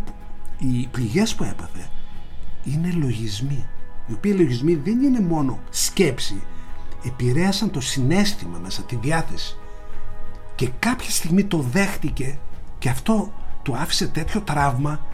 οι 0.57 0.87
πληγές 0.91 1.35
που 1.35 1.43
έπαθε 1.43 1.89
είναι 2.63 2.91
λογισμοί 2.91 3.65
οι 4.07 4.13
οποίοι 4.13 4.33
λογισμοί 4.37 4.75
δεν 4.75 5.01
είναι 5.01 5.19
μόνο 5.19 5.59
σκέψη 5.69 6.41
επηρέασαν 7.05 7.71
το 7.71 7.81
συνέστημα 7.81 8.57
μέσα, 8.57 8.81
τη 8.81 8.95
διάθεση. 8.95 9.57
Και 10.55 10.69
κάποια 10.79 11.09
στιγμή 11.09 11.43
το 11.43 11.57
δέχτηκε 11.57 12.39
και 12.77 12.89
αυτό 12.89 13.33
του 13.63 13.75
άφησε 13.77 14.07
τέτοιο 14.07 14.41
τραύμα 14.41 15.05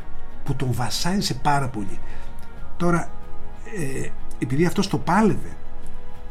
που 0.43 0.55
τον 0.55 0.73
βασάνισε 0.73 1.33
πάρα 1.33 1.67
πολύ. 1.67 1.99
Τώρα 2.77 3.11
ε, 3.77 4.09
επειδή 4.39 4.65
αυτός 4.65 4.87
το 4.87 4.97
πάλευε 4.97 5.57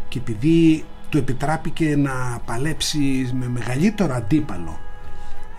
και 0.08 0.18
επειδή 0.18 0.84
του 1.08 1.18
επιτράπηκε 1.18 1.96
να 1.96 2.40
παλέψει 2.44 3.30
με 3.34 3.48
μεγαλύτερο 3.48 4.14
αντίπαλο 4.14 4.78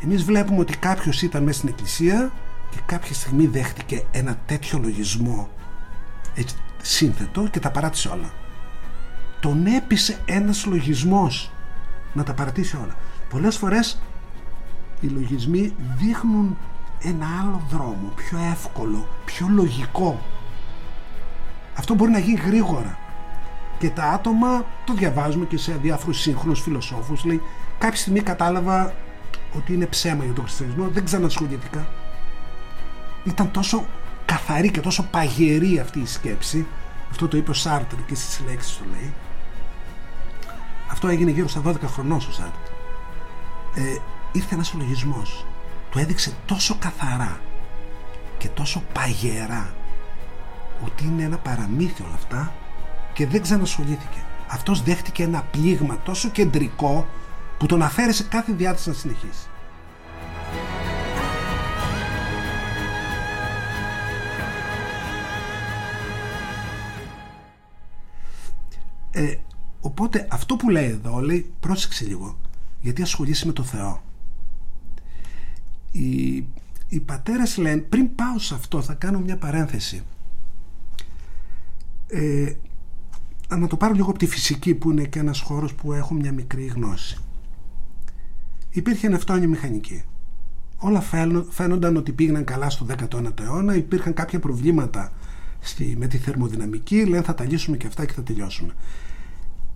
εμείς 0.04 0.24
βλέπουμε 0.24 0.60
ότι 0.60 0.78
κάποιος 0.78 1.22
ήταν 1.22 1.44
μέσα 1.44 1.58
στην 1.58 1.70
εκκλησία 1.70 2.32
και 2.70 2.78
κάποια 2.86 3.14
στιγμή 3.14 3.48
δέχτηκε 3.48 4.04
ένα 4.12 4.38
τέτοιο 4.46 4.80
λογισμό. 4.80 5.50
Έτσι, 6.36 6.56
σύνθετο 6.84 7.48
και 7.52 7.60
τα 7.60 7.72
παράτησε 7.72 8.10
όλα. 8.10 8.32
Τον 9.40 9.66
έπεισε 9.66 10.18
ένας 10.26 10.66
λογισμός 10.66 11.52
να 12.14 12.24
τα 12.24 12.34
παρατήσει 12.34 12.76
όλα. 12.76 12.96
Πολλές 13.30 13.58
φορές 13.58 14.02
οι 15.00 15.08
λογισμοί 15.08 15.76
δείχνουν 15.98 16.58
ένα 17.00 17.26
άλλο 17.42 17.62
δρόμο, 17.70 18.12
πιο 18.16 18.38
εύκολο, 18.52 19.08
πιο 19.26 19.48
λογικό. 19.50 20.22
Αυτό 21.78 21.94
μπορεί 21.94 22.12
να 22.12 22.20
γίνει 22.20 22.40
γρήγορα. 22.40 22.98
Και 23.80 23.90
τα 23.90 24.04
άτομα 24.04 24.66
το 24.86 24.94
διαβάζουμε 24.94 25.46
και 25.46 25.58
σε 25.58 25.72
διάφορους 25.82 26.20
σύγχρονους 26.20 26.62
φιλοσόφους. 26.62 27.24
Λέει, 27.24 27.42
κάποια 27.78 27.98
στιγμή 27.98 28.22
κατάλαβα 28.22 28.94
ότι 29.56 29.74
είναι 29.74 29.86
ψέμα 29.86 30.24
για 30.24 30.34
τον 30.34 30.44
χριστιανισμό, 30.44 30.88
δεν 30.88 31.06
ξανασχολήθηκα. 31.06 31.88
Ήταν 33.24 33.52
τόσο 33.52 33.86
καθαρή 34.26 34.72
και 34.72 34.82
τόσο 34.82 35.04
παγερή 35.04 35.80
αυτή 35.80 36.00
η 36.00 36.06
σκέψη. 36.06 36.68
Αυτό 37.12 37.28
το 37.28 37.38
είπε 37.38 37.52
ο 37.52 37.54
Σάρτρ 37.54 37.96
και 37.96 38.16
στις 38.16 38.42
λέξεις 38.48 38.78
το 38.78 38.84
λέει. 38.92 39.14
Αυτό 40.92 41.08
έγινε 41.08 41.32
γύρω 41.32 41.48
στα 41.48 41.62
12 41.66 41.76
χρονών 41.82 42.18
ο 42.18 42.32
Σάρτρ 42.32 42.72
ε, 43.76 43.98
ήρθε 44.32 44.56
ένας 44.56 44.74
λογισμός 44.74 45.46
του 45.90 46.00
έδειξε 46.00 46.34
τόσο 46.46 46.76
καθαρά 46.80 47.40
και 48.38 48.48
τόσο 48.48 48.84
παγερά 48.94 49.74
ότι 50.86 51.06
είναι 51.06 51.24
ένα 51.24 51.38
παραμύθι 51.38 52.04
όλα 52.04 52.14
αυτά 52.14 52.54
και 53.14 53.28
δεν 53.28 53.42
ξανασχολήθηκε. 53.42 54.18
Αυτός 54.48 54.84
δέχτηκε 54.84 55.24
ένα 55.24 55.42
πλήγμα 55.52 55.98
τόσο 56.04 56.30
κεντρικό 56.30 57.08
που 57.58 57.66
τον 57.66 57.82
αφαίρεσε 57.82 58.24
κάθε 58.24 58.54
διάθεση 58.54 58.90
να 58.90 58.96
συνεχίσει 58.96 59.48
Ε, 69.16 69.36
οπότε 69.80 70.28
αυτό 70.32 70.56
που 70.56 70.70
λέει 70.70 70.90
εδώ 70.90 71.20
λέει 71.20 71.54
πρόσεξε 71.60 72.06
λίγο 72.06 72.38
γιατί 72.82 73.02
ασχολείσαι 73.02 73.46
με 73.46 73.54
το 73.54 73.64
Θεό. 73.64 74.04
Οι, 75.92 76.36
οι 76.88 77.00
πατέρες 77.06 77.58
λένε, 77.58 77.82
πριν 77.82 78.16
πάω 78.16 78.40
σε 78.40 78.54
αυτό 78.54 78.82
θα 78.82 78.94
κάνω 78.94 79.20
μια 79.20 79.38
παρένθεση. 79.38 80.04
Ε, 82.08 82.54
να 83.50 83.68
το 83.68 83.78
πάρω 83.78 83.94
λίγο 83.94 84.10
από 84.10 84.20
τη 84.20 84.28
φυσική 84.28 84.74
που 84.74 84.92
είναι 84.92 85.04
και 85.04 85.20
ένας 85.20 85.40
χώρος 85.40 85.74
που 85.74 85.94
έχω 85.94 86.14
μια 86.14 86.32
μικρή 86.32 86.66
γνώση. 86.66 87.18
Υπήρχε 88.70 89.08
νευτόνια 89.08 89.48
μηχανική. 89.48 90.04
Όλα 90.78 91.04
φαίνονταν 91.50 91.96
ότι 91.96 92.12
πήγαιναν 92.12 92.44
καλά 92.44 92.70
στο 92.70 92.86
19ο 92.90 93.40
αιώνα, 93.40 93.76
υπήρχαν 93.76 94.14
κάποια 94.14 94.40
προβλήματα 94.40 95.12
στη, 95.64 95.96
με 95.98 96.08
τη 96.08 96.18
θερμοδυναμική, 96.18 97.06
λένε 97.06 97.24
θα 97.24 97.34
τα 97.34 97.44
λύσουμε 97.44 97.78
και 97.78 97.88
αυτά 97.88 98.06
και 98.06 98.14
θα 98.14 98.24
τελειώσουμε. 98.24 98.74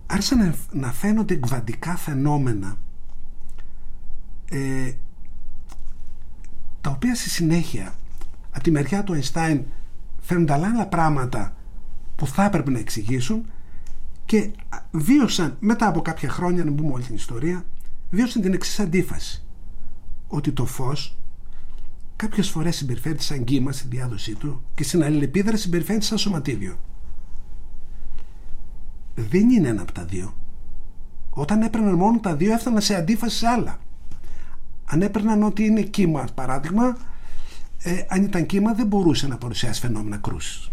Άρχισαν 0.06 0.38
να, 0.38 0.54
να 0.72 0.92
φαίνονται 0.92 1.34
εκβαντικά 1.34 1.96
φαινόμενα 1.96 2.76
ε, 4.50 4.92
τα 6.80 6.90
οποία 6.90 7.14
στη 7.14 7.28
συνέχεια 7.30 7.94
από 8.50 8.62
τη 8.62 8.70
μεριά 8.70 9.04
του 9.04 9.20
Einstein 9.20 9.60
φαίνονται 10.20 10.52
άλλα 10.52 10.86
πράγματα 10.86 11.56
που 12.16 12.26
θα 12.26 12.44
έπρεπε 12.44 12.70
να 12.70 12.78
εξηγήσουν 12.78 13.46
και 14.24 14.50
βίωσαν 14.90 15.56
μετά 15.60 15.86
από 15.86 16.02
κάποια 16.02 16.28
χρόνια, 16.28 16.64
να 16.64 16.70
μπούμε 16.70 16.92
όλη 16.92 17.02
την 17.02 17.14
ιστορία, 17.14 17.64
βίωσαν 18.10 18.42
την 18.42 18.52
εξής 18.52 18.80
αντίφαση. 18.80 19.42
Ότι 20.28 20.52
το 20.52 20.64
φως 20.66 21.18
κάποιες 22.18 22.50
φορές 22.50 22.76
συμπεριφέρεται 22.76 23.22
σαν 23.22 23.44
κύμα 23.44 23.72
στη 23.72 23.88
διάδοσή 23.88 24.34
του 24.34 24.62
και 24.74 24.82
στην 24.82 25.04
αλληλεπίδραση 25.04 25.62
συμπεριφέρεται 25.62 26.04
σαν 26.04 26.18
σωματίδιο. 26.18 26.78
Δεν 29.14 29.50
είναι 29.50 29.68
ένα 29.68 29.82
από 29.82 29.92
τα 29.92 30.04
δύο. 30.04 30.34
Όταν 31.30 31.62
έπαιρναν 31.62 31.94
μόνο 31.94 32.18
τα 32.20 32.36
δύο 32.36 32.52
έφταναν 32.52 32.80
σε 32.80 32.94
αντίφαση 32.94 33.36
σε 33.36 33.46
άλλα. 33.46 33.78
Αν 34.84 35.02
έπαιρναν 35.02 35.42
ότι 35.42 35.64
είναι 35.64 35.82
κύμα, 35.82 36.24
παράδειγμα, 36.34 36.96
ε, 37.82 38.04
αν 38.08 38.22
ήταν 38.22 38.46
κύμα 38.46 38.74
δεν 38.74 38.86
μπορούσε 38.86 39.26
να 39.26 39.36
παρουσιάσει 39.36 39.80
φαινόμενα 39.80 40.16
κρούσης. 40.16 40.70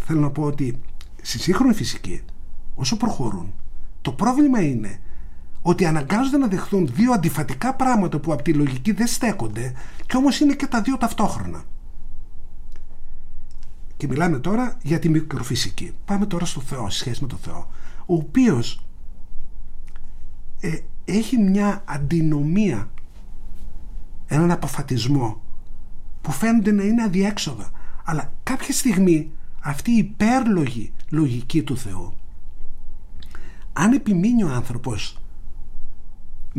Θέλω 0.00 0.20
να 0.20 0.30
πω 0.30 0.42
ότι 0.42 0.80
στη 1.22 1.38
σύγχρονη 1.38 1.74
φυσική, 1.74 2.22
όσο 2.74 2.96
προχωρούν, 2.96 3.54
το 4.02 4.12
πρόβλημα 4.12 4.62
είναι 4.62 5.00
ότι 5.62 5.86
αναγκάζονται 5.86 6.36
να 6.36 6.46
δεχθούν 6.46 6.88
δύο 6.92 7.12
αντιφατικά 7.12 7.74
πράγματα 7.74 8.18
που 8.18 8.32
από 8.32 8.42
τη 8.42 8.52
λογική 8.54 8.92
δεν 8.92 9.06
στέκονται 9.06 9.72
και 10.06 10.16
όμως 10.16 10.40
είναι 10.40 10.54
και 10.54 10.66
τα 10.66 10.80
δύο 10.80 10.96
ταυτόχρονα. 10.96 11.62
Και 13.96 14.06
μιλάμε 14.06 14.38
τώρα 14.38 14.76
για 14.82 14.98
τη 14.98 15.08
μικροφυσική. 15.08 15.92
Πάμε 16.04 16.26
τώρα 16.26 16.44
στο 16.44 16.60
Θεό, 16.60 16.90
σε 16.90 16.98
σχέση 16.98 17.22
με 17.22 17.28
τον 17.28 17.38
Θεό, 17.38 17.70
ο 18.06 18.14
οποίος 18.14 18.84
ε, 20.60 20.78
έχει 21.04 21.36
μια 21.38 21.82
αντινομία, 21.84 22.90
έναν 24.26 24.50
αποφατισμό 24.50 25.42
που 26.20 26.32
φαίνονται 26.32 26.72
να 26.72 26.82
είναι 26.82 27.02
αδιέξοδα. 27.02 27.70
Αλλά 28.04 28.32
κάποια 28.42 28.74
στιγμή 28.74 29.30
αυτή 29.60 29.90
η 29.90 29.96
υπέρλογη 29.96 30.92
λογική 31.10 31.62
του 31.62 31.76
Θεού 31.76 32.12
αν 33.78 33.92
επιμείνει 33.92 34.42
ο 34.42 34.48
άνθρωπος 34.48 35.17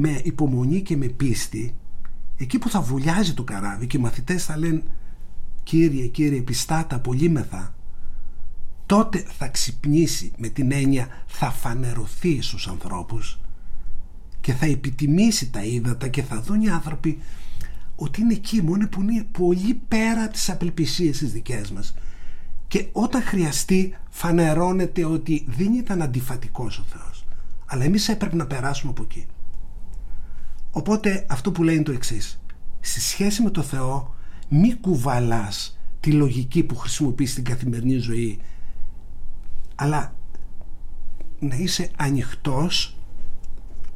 με 0.01 0.21
υπομονή 0.23 0.81
και 0.81 0.97
με 0.97 1.07
πίστη 1.07 1.75
εκεί 2.37 2.59
που 2.59 2.69
θα 2.69 2.81
βουλιάζει 2.81 3.33
το 3.33 3.43
καράβι 3.43 3.87
και 3.87 3.97
οι 3.97 3.99
μαθητές 3.99 4.45
θα 4.45 4.57
λένε 4.57 4.83
Κύριε, 5.63 6.07
Κύριε, 6.07 6.41
πιστάτα, 6.41 6.99
πολύμεθα 6.99 7.75
τότε 8.85 9.25
θα 9.37 9.47
ξυπνήσει 9.47 10.31
με 10.37 10.47
την 10.47 10.71
έννοια 10.71 11.07
θα 11.27 11.51
φανερωθεί 11.51 12.41
στους 12.41 12.67
ανθρώπους 12.67 13.39
και 14.41 14.53
θα 14.53 14.65
επιτιμήσει 14.65 15.49
τα 15.49 15.63
ύδατα 15.63 16.07
και 16.07 16.23
θα 16.23 16.41
δουν 16.41 16.61
οι 16.61 16.69
άνθρωποι 16.69 17.19
ότι 17.95 18.21
είναι 18.21 18.33
εκεί 18.33 18.61
μόνο 18.61 18.87
που 18.87 19.01
είναι 19.01 19.27
πολύ 19.31 19.81
πέρα 19.87 20.23
από 20.23 20.33
τις 20.33 20.49
απελπισίες 20.49 21.17
τις 21.17 21.31
δικές 21.31 21.71
μας 21.71 21.93
και 22.67 22.87
όταν 22.91 23.21
χρειαστεί 23.21 23.95
φανερώνεται 24.09 25.05
ότι 25.05 25.45
δεν 25.47 25.73
ήταν 25.73 26.01
αντιφατικός 26.01 26.79
ο 26.79 26.83
Θεός. 26.89 27.25
Αλλά 27.65 27.83
εμείς 27.83 28.09
έπρεπε 28.09 28.35
να 28.35 28.45
περάσουμε 28.45 28.91
από 28.91 29.03
εκεί 29.03 29.25
οπότε 30.71 31.25
αυτό 31.29 31.51
που 31.51 31.63
λέει 31.63 31.75
είναι 31.75 31.83
το 31.83 31.91
εξής. 31.91 32.39
Στη 32.79 32.99
σχέση 32.99 33.41
με 33.41 33.49
το 33.49 33.61
Θεό 33.61 34.15
μη 34.49 34.75
κουβαλάς 34.75 35.79
τη 35.99 36.11
λογική 36.11 36.63
που 36.63 36.75
χρησιμοποιείς 36.75 37.31
στην 37.31 37.43
καθημερινή 37.43 37.97
ζωή 37.97 38.39
αλλά 39.75 40.15
να 41.39 41.55
είσαι 41.55 41.89
ανοιχτός 41.95 42.97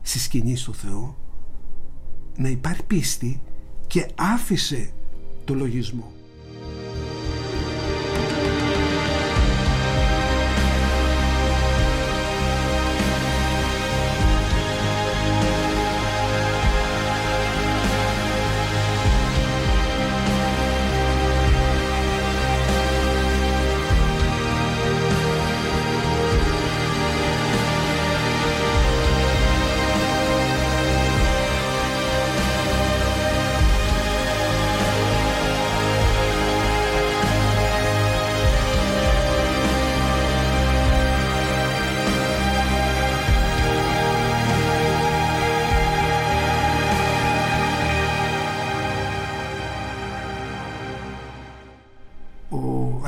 στη 0.02 0.20
σκηνή 0.20 0.56
του 0.56 0.74
Θεού 0.74 1.16
να 2.38 2.50
υπάρχει 2.50 2.84
πίστη 2.84 3.42
και 3.88 4.08
άφησε 4.16 4.92
το 5.46 5.54
λογισμό 5.54 6.12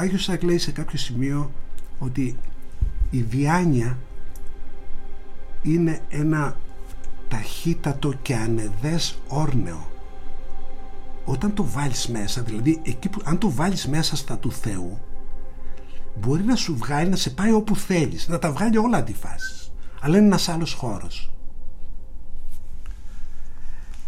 Άγιος 0.06 0.24
Σάκ 0.24 0.44
λέει 0.44 0.58
σε 0.58 0.72
κάποιο 0.72 0.98
σημείο 0.98 1.52
ότι 2.00 2.38
η 3.10 3.22
διάνοια 3.22 3.98
είναι 5.62 6.02
ένα 6.10 6.58
ταχύτατο 7.28 8.14
και 8.22 8.36
ανεδές 8.36 9.18
όρνεο. 9.28 9.92
Όταν 11.26 11.54
το 11.54 11.66
βάλεις 11.66 12.08
μέσα 12.08 12.42
δηλαδή 12.42 12.82
εκεί 12.84 13.10
που, 13.10 13.22
αν 13.24 13.38
το 13.38 13.52
βάλεις 13.52 13.88
μέσα 13.88 14.16
στα 14.16 14.38
του 14.38 14.52
Θεού 14.52 15.00
μπορεί 16.20 16.44
να 16.44 16.56
σου 16.56 16.76
βγάλει 16.78 17.10
να 17.10 17.16
σε 17.16 17.30
πάει 17.30 17.52
όπου 17.52 17.76
θέλεις 17.76 18.28
να 18.28 18.40
τα 18.40 18.52
βγάλει 18.52 18.78
όλα 18.78 18.98
αντιφάσεις. 18.98 19.72
Αλλά 20.02 20.18
είναι 20.18 20.26
ένας 20.26 20.50
άλλος 20.50 20.74
χώρος. 20.74 21.32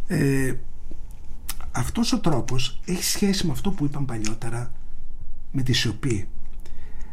Ε, 0.07 0.53
αυτός 1.71 2.13
ο 2.13 2.19
τρόπος 2.19 2.79
έχει 2.86 3.03
σχέση 3.03 3.45
με 3.45 3.51
αυτό 3.51 3.71
που 3.71 3.86
είπαμε 3.86 4.05
παλιότερα 4.05 4.71
με 5.51 5.62
τη 5.62 5.73
σιωπή. 5.73 6.27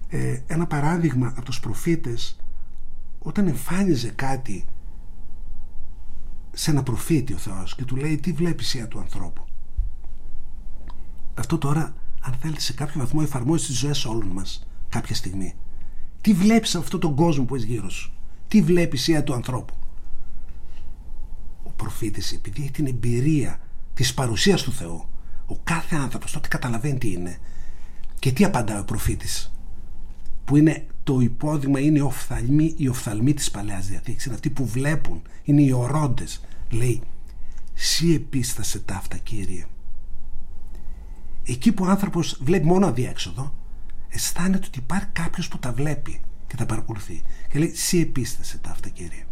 Ε, 0.09 0.41
ένα 0.47 0.67
παράδειγμα 0.67 1.27
από 1.37 1.43
τους 1.43 1.61
προφήτες 1.61 2.37
όταν 3.19 3.47
εμφάνιζε 3.47 4.11
κάτι 4.11 4.65
σε 6.53 6.71
ένα 6.71 6.83
προφήτη 6.83 7.33
ο 7.33 7.37
Θεός 7.37 7.75
και 7.75 7.85
του 7.85 7.97
λέει 7.97 8.17
τι 8.17 8.33
βλέπεις 8.33 8.75
η 8.75 8.87
του 8.87 8.99
ανθρώπου; 8.99 9.45
Αυτό 11.35 11.59
τώρα 11.59 11.95
αν 12.21 12.33
θέλετε 12.33 12.61
σε 12.61 12.73
κάποιο 12.73 13.01
βαθμό 13.01 13.21
εφαρμόζει 13.23 13.67
τις 13.67 13.79
ζωές 13.79 14.05
όλων 14.05 14.29
μας 14.29 14.67
κάποια 14.89 15.15
στιγμή. 15.15 15.55
Τι 16.21 16.33
βλέπεις 16.33 16.75
αυτόν 16.75 17.01
τον 17.01 17.15
κόσμο 17.15 17.45
που 17.45 17.55
έχει 17.55 17.67
γύρω 17.67 17.91
σου; 17.91 18.13
Τι 18.49 18.63
βλέπεις 18.63 19.09
η 19.09 19.23
του 19.23 19.35
ανθρώπου; 19.35 19.75
Ο 21.63 21.71
προφήτης 21.71 22.33
επειδή 22.33 22.63
έχει 22.63 22.71
την 22.71 22.87
εμπειρία 22.87 23.61
της 23.95 24.15
παρουσίας 24.15 24.63
του 24.63 24.73
Θεού 24.73 25.09
ο 25.47 25.59
κάθε 25.65 25.97
άνθρωπος 25.97 26.33
τότε 26.33 26.49
καταλαβαίνει 26.49 26.99
τι 26.99 27.13
είναι 27.13 27.39
και 28.25 28.33
τι 28.33 28.45
απαντάει 28.45 28.81
ο 28.81 28.85
προφήτης; 28.85 29.53
Που 30.45 30.57
είναι 30.57 30.87
το 31.03 31.21
υπόδειγμα 31.21 31.81
είναι 31.81 31.99
οι 31.99 32.01
οφθαλμοί, 32.01 32.75
οι 32.77 32.89
οφθαλμοί 32.89 33.35
της 33.35 33.51
Παλαιάς 33.51 33.87
Διαθήκης. 33.87 34.25
Είναι 34.25 34.35
αυτοί 34.35 34.51
που 34.51 34.67
βλέπουν, 34.67 35.23
είναι 35.43 35.63
οι 35.63 35.71
ορώντες. 35.71 36.41
Λέει 36.71 37.03
«Σύ 37.75 38.15
επίστασε 38.15 38.81
ταύτα 38.81 39.17
Κύριε» 39.17 39.67
εκεί 41.43 41.73
που 41.73 41.85
ο 41.85 41.89
άνθρωπος 41.89 42.39
βλέπει 42.43 42.67
μόνο 42.67 42.87
αδιέξοδο 42.87 43.55
αισθάνεται 44.09 44.67
ότι 44.67 44.79
υπάρχει 44.79 45.09
κάποιος 45.13 45.49
που 45.49 45.59
τα 45.59 45.73
βλέπει 45.73 46.21
και 46.47 46.57
τα 46.57 46.67
παρακολουθεί. 46.67 47.23
Και 47.49 47.59
λέει 47.59 47.75
«Σύ 47.75 47.99
επίστασε 47.99 48.59
ταύτα 48.59 48.89
Κύριε» 48.89 49.25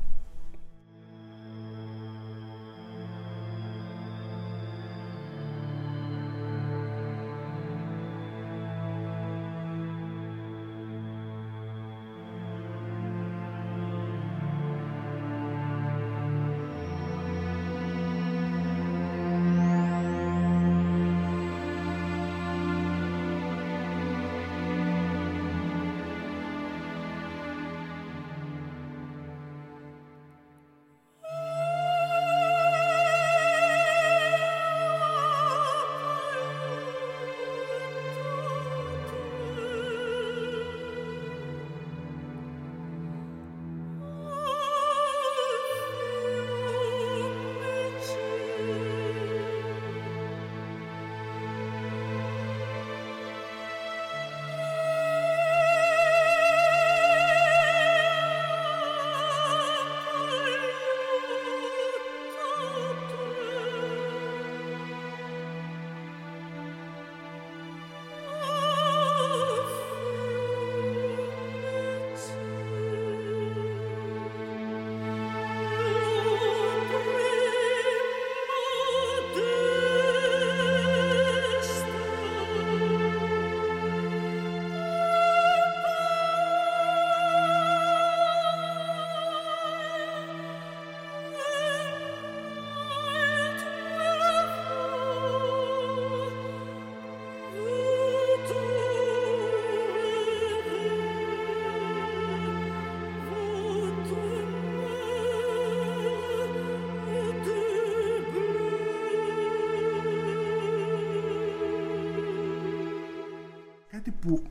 που 114.23 114.43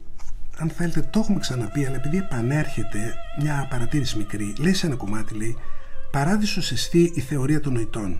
αν 0.58 0.70
θέλετε 0.70 1.02
το 1.02 1.20
έχουμε 1.20 1.40
ξαναπεί 1.40 1.86
αλλά 1.86 1.96
επειδή 1.96 2.18
επανέρχεται 2.18 3.14
μια 3.42 3.68
παρατήρηση 3.70 4.18
μικρή 4.18 4.54
λέει 4.60 4.74
σε 4.74 4.86
ένα 4.86 4.96
κομμάτι 4.96 5.36
λέει 5.36 5.58
παράδεισος 6.12 6.72
εστί 6.72 7.12
η 7.16 7.20
θεωρία 7.20 7.60
των 7.60 7.74
νοητών 7.74 8.20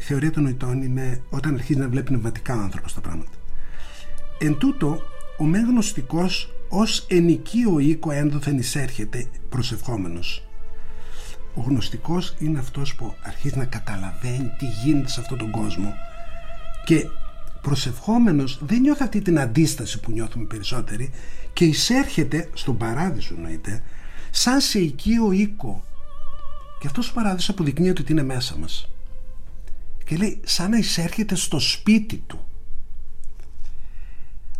η 0.00 0.02
θεωρία 0.02 0.30
των 0.30 0.42
νοητών 0.42 0.82
είναι 0.82 1.22
όταν 1.30 1.54
αρχίζει 1.54 1.78
να 1.78 1.88
βλέπει 1.88 2.06
πνευματικά 2.06 2.56
ο 2.56 2.60
άνθρωπος 2.60 2.94
τα 2.94 3.00
πράγματα. 3.00 3.30
Εν 4.38 4.56
τούτο 4.58 5.02
ο 5.38 5.44
μεν 5.44 5.66
γνωστικός 5.66 6.52
ως 6.68 7.06
ενοικείο 7.08 7.78
οίκο 7.78 8.10
ένδοθεν 8.10 8.58
εισέρχεται 8.58 9.26
προσευχόμενος. 9.48 10.44
Ο 11.54 11.60
γνωστικός 11.60 12.34
είναι 12.38 12.58
αυτός 12.58 12.94
που 12.94 13.14
αρχίζει 13.22 13.58
να 13.58 13.64
καταλαβαίνει 13.64 14.50
τι 14.58 14.66
γίνεται 14.66 15.08
σε 15.08 15.20
αυτόν 15.20 15.38
τον 15.38 15.50
κόσμο 15.50 15.94
και 16.84 17.08
προσευχόμενος 17.62 18.58
δεν 18.62 18.80
νιώθει 18.80 19.02
αυτή 19.02 19.20
την 19.20 19.38
αντίσταση 19.38 20.00
που 20.00 20.10
νιώθουμε 20.10 20.44
περισσότεροι 20.44 21.10
και 21.52 21.64
εισέρχεται 21.64 22.50
στον 22.54 22.76
παράδεισο 22.76 23.34
εννοείται 23.34 23.82
σαν 24.30 24.60
σε 24.60 24.78
οικείο 24.78 25.32
οίκο. 25.32 25.84
Και 26.80 26.86
αυτός 26.86 27.08
ο 27.08 27.12
παράδεισος 27.12 27.48
αποδεικνύεται 27.48 28.00
ότι 28.00 28.12
είναι 28.12 28.22
μέσα 28.22 28.56
μας. 28.56 28.88
Και 30.04 30.16
λέει 30.16 30.40
σαν 30.44 30.70
να 30.70 30.76
εισέρχεται 30.76 31.34
στο 31.34 31.58
σπίτι 31.58 32.22
του. 32.26 32.44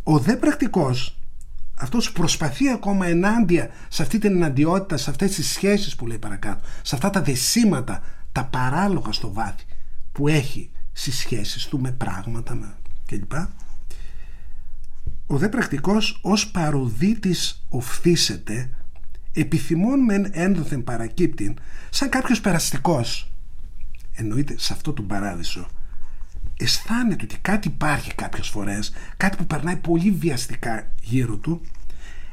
Ο 0.02 0.18
δε 0.18 0.36
πρακτικός 0.36 1.18
αυτός 1.74 2.06
που 2.06 2.20
προσπαθεί 2.20 2.68
ακόμα 2.68 3.06
ενάντια 3.06 3.70
σε 3.88 4.02
αυτή 4.02 4.18
την 4.18 4.34
εναντιότητα, 4.34 4.96
σε 4.96 5.10
αυτές 5.10 5.34
τις 5.34 5.50
σχέσεις 5.50 5.96
που 5.96 6.06
λέει 6.06 6.18
παρακάτω, 6.18 6.64
σε 6.82 6.94
αυτά 6.94 7.10
τα 7.10 7.22
δεσίματα, 7.22 8.02
τα 8.32 8.44
παράλογα 8.44 9.12
στο 9.12 9.32
βάθη 9.32 9.64
που 10.12 10.28
έχει 10.28 10.70
στις 10.92 11.18
σχέσεις 11.18 11.66
του 11.66 11.80
με 11.80 11.92
πράγματα 11.92 12.54
με 12.54 12.74
κλπ. 13.10 13.32
Ο 15.26 15.36
δε 15.36 15.48
πρακτικός 15.48 16.18
ως 16.22 16.50
παροδίτης 16.50 17.64
οφθήσεται 17.68 18.70
επιθυμών 19.32 20.00
μεν 20.04 20.30
ένδοθεν 20.32 20.84
παρακύπτην 20.84 21.58
σαν 21.90 22.08
κάποιος 22.08 22.40
περαστικός. 22.40 23.32
Εννοείται 24.12 24.54
σε 24.58 24.72
αυτό 24.72 24.92
τον 24.92 25.06
παράδεισο 25.06 25.68
αισθάνεται 26.60 27.24
ότι 27.24 27.38
κάτι 27.38 27.68
υπάρχει 27.68 28.14
κάποιες 28.14 28.48
φορές 28.48 28.92
κάτι 29.16 29.36
που 29.36 29.46
περνάει 29.46 29.76
πολύ 29.76 30.10
βιαστικά 30.10 30.92
γύρω 31.02 31.36
του. 31.36 31.60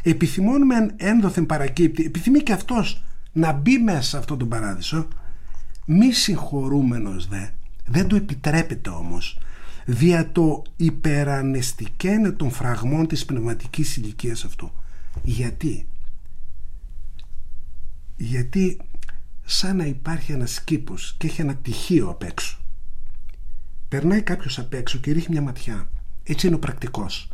Επιθυμών 0.03 0.65
μεν 0.65 0.93
ένδοθεν 0.97 1.45
παρακύπτει 1.45 2.03
επιθυμεί 2.03 2.39
και 2.39 2.53
αυτός 2.53 3.03
να 3.31 3.51
μπει 3.51 3.77
μέσα 3.77 4.01
σε 4.01 4.17
αυτό 4.17 4.37
τον 4.37 4.49
παράδεισο. 4.49 5.07
Μη 5.85 6.11
συγχωρούμενος 6.11 7.27
δε 7.27 7.45
δεν 7.85 8.07
του 8.07 8.15
επιτρέπεται 8.15 8.89
όμως 8.89 9.39
δια 9.89 10.31
το 10.31 10.61
υπερανεστικένε 10.75 12.31
των 12.31 12.51
φραγμών 12.51 13.07
της 13.07 13.25
πνευματικής 13.25 13.97
ηλικίας 13.97 14.43
αυτού. 14.43 14.71
Γιατί; 15.23 15.87
Γιατί 18.15 18.79
σαν 19.45 19.75
να 19.75 19.85
υπάρχει 19.85 20.31
ένας 20.31 20.61
κήπος 20.63 21.15
και 21.17 21.27
έχει 21.27 21.41
ένα 21.41 21.55
τυχείο 21.55 22.09
απ' 22.09 22.23
έξω. 22.23 22.57
Περνάει 23.89 24.21
κάποιος 24.21 24.59
απ' 24.59 24.73
έξω 24.73 24.97
και 24.97 25.11
ρίχνει 25.11 25.33
μια 25.33 25.41
ματιά. 25.41 25.89
Έτσι 26.23 26.47
είναι 26.47 26.55
ο 26.55 26.59
πρακτικός. 26.59 27.29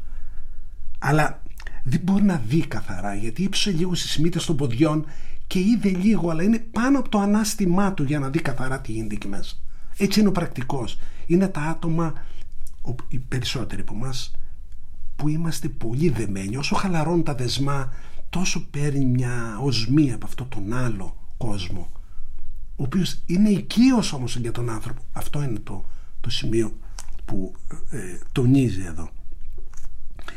Αλλά 1.00 1.42
δεν 1.84 2.00
μπορεί 2.04 2.24
να 2.24 2.42
δει 2.48 2.68
καθαρά 2.68 3.16
γιατί 3.16 3.44
ύψωσε 3.44 3.72
λίγο 3.72 3.96
στις 3.96 4.18
μύτες 4.18 4.46
των 4.46 4.56
ποδιών 4.56 5.06
και 5.48 5.60
είδε 5.60 5.90
λίγο 5.90 6.30
αλλά 6.30 6.44
είναι 6.44 6.60
πάνω 6.60 7.00
από 7.00 7.10
το 7.10 7.20
ανάστημά 7.20 7.94
του 7.94 8.04
για 8.04 8.20
να 8.20 8.30
δει 8.30 8.42
καθαρά 8.42 8.82
τι 8.82 8.92
γίνεται 8.92 9.16
εκεί 9.16 9.28
μέσα. 9.28 9.56
Έτσι 9.98 10.20
είναι 10.20 10.30
ο 10.30 10.32
πρακτικός. 10.32 11.00
Είναι 11.26 11.48
τα 11.48 11.62
άτομα 11.62 12.14
οι 13.08 13.20
περισσότεροι 13.20 13.82
από 13.82 13.94
εμάς 13.94 14.32
που 15.16 15.28
είμαστε 15.30 15.70
πολύ 15.70 16.10
δεμένοι. 16.10 16.58
Όσο 16.58 16.76
χαλαρώνουν 16.76 17.24
τα 17.24 17.36
δεσμά 17.36 17.94
τόσο 18.30 18.68
παίρνει 18.70 19.06
μια 19.06 19.60
οσμή 19.62 20.14
από 20.14 20.26
αυτό 20.26 20.46
τον 20.46 20.74
άλλο 20.74 21.16
κόσμο 21.38 21.92
ο 22.76 22.84
οποίος 22.84 23.22
είναι 23.26 23.50
οικείος 23.50 24.14
όμως 24.14 24.36
για 24.38 24.52
τον 24.52 24.70
άνθρωπο. 24.70 25.02
Αυτό 25.12 25.44
είναι 25.44 25.60
το, 25.60 25.86
το 26.22 26.30
σημείο 26.30 26.78
που 27.26 27.54
ε, 27.90 28.18
τονίζει 28.32 28.82
εδώ. 28.82 29.10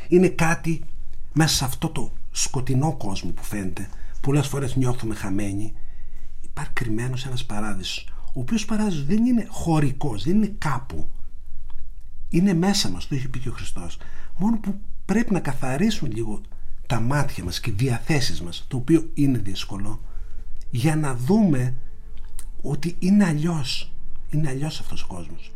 Είναι 0.08 0.28
κάτι 0.28 0.84
μέσα 1.32 1.54
σε 1.54 1.64
αυτό 1.64 1.88
το 1.88 2.12
σκοτεινό 2.30 2.96
κόσμο 2.96 3.30
που 3.30 3.42
φαίνεται 3.42 3.88
πολλές 4.20 4.46
φορές 4.46 4.76
νιώθουμε 4.76 5.14
χαμένοι. 5.14 5.72
Υπάρχει 6.40 6.72
κρυμμένος 6.72 7.26
ένας 7.26 7.44
παράδεισος 7.44 8.08
ο 8.26 8.40
οποίος 8.40 8.64
παράδεισος 8.64 9.04
δεν 9.04 9.24
είναι 9.24 9.46
χωρικός 9.48 10.24
δεν 10.24 10.36
είναι 10.36 10.54
κάπου 10.58 11.08
είναι 12.28 12.54
μέσα 12.54 12.90
μας, 12.90 13.06
το 13.06 13.14
έχει 13.14 13.28
πει 13.28 13.38
και 13.38 13.48
ο 13.48 13.52
Χριστός. 13.52 13.98
Μόνο 14.36 14.58
που 14.58 14.80
πρέπει 15.04 15.32
να 15.32 15.40
καθαρίσουν 15.40 16.12
λίγο 16.12 16.40
τα 16.86 17.00
μάτια 17.00 17.44
μας 17.44 17.60
και 17.60 17.70
οι 17.70 17.74
διαθέσεις 17.76 18.42
μας 18.42 18.64
το 18.68 18.76
οποίο 18.76 19.10
είναι 19.14 19.38
δύσκολο 19.38 20.00
για 20.70 20.96
να 20.96 21.14
δούμε 21.14 21.74
ότι 22.62 22.96
είναι 22.98 23.24
αλλιώς. 23.24 23.92
Είναι 24.30 24.48
αλλιώς 24.48 24.80
αυτός 24.80 25.02
ο 25.02 25.06
κόσμος 25.06 25.55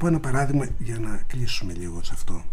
πω 0.00 0.06
ένα 0.06 0.20
παράδειγμα 0.20 0.68
για 0.78 0.98
να 0.98 1.22
κλείσουμε 1.26 1.72
λίγο 1.72 2.02
σε 2.02 2.12
αυτό. 2.14 2.44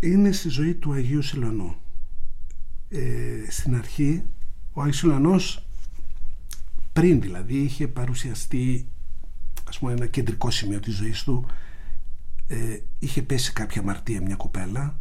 Είναι 0.00 0.32
στη 0.32 0.48
ζωή 0.48 0.74
του 0.74 0.92
Αγίου 0.92 1.22
Σιλανού. 1.22 1.76
Ε, 2.88 3.50
στην 3.50 3.76
αρχή 3.76 4.24
ο 4.72 4.80
Αγίος 4.80 4.96
Σιλανός 4.96 5.66
πριν 6.92 7.20
δηλαδή 7.20 7.54
είχε 7.54 7.88
παρουσιαστεί 7.88 8.88
ας 9.68 9.78
πούμε 9.78 9.92
ένα 9.92 10.06
κεντρικό 10.06 10.50
σημείο 10.50 10.80
της 10.80 10.94
ζωής 10.94 11.22
του 11.22 11.46
ε, 12.46 12.78
είχε 12.98 13.22
πέσει 13.22 13.52
κάποια 13.52 13.80
αμαρτία 13.80 14.20
μια 14.20 14.36
κοπέλα 14.36 15.00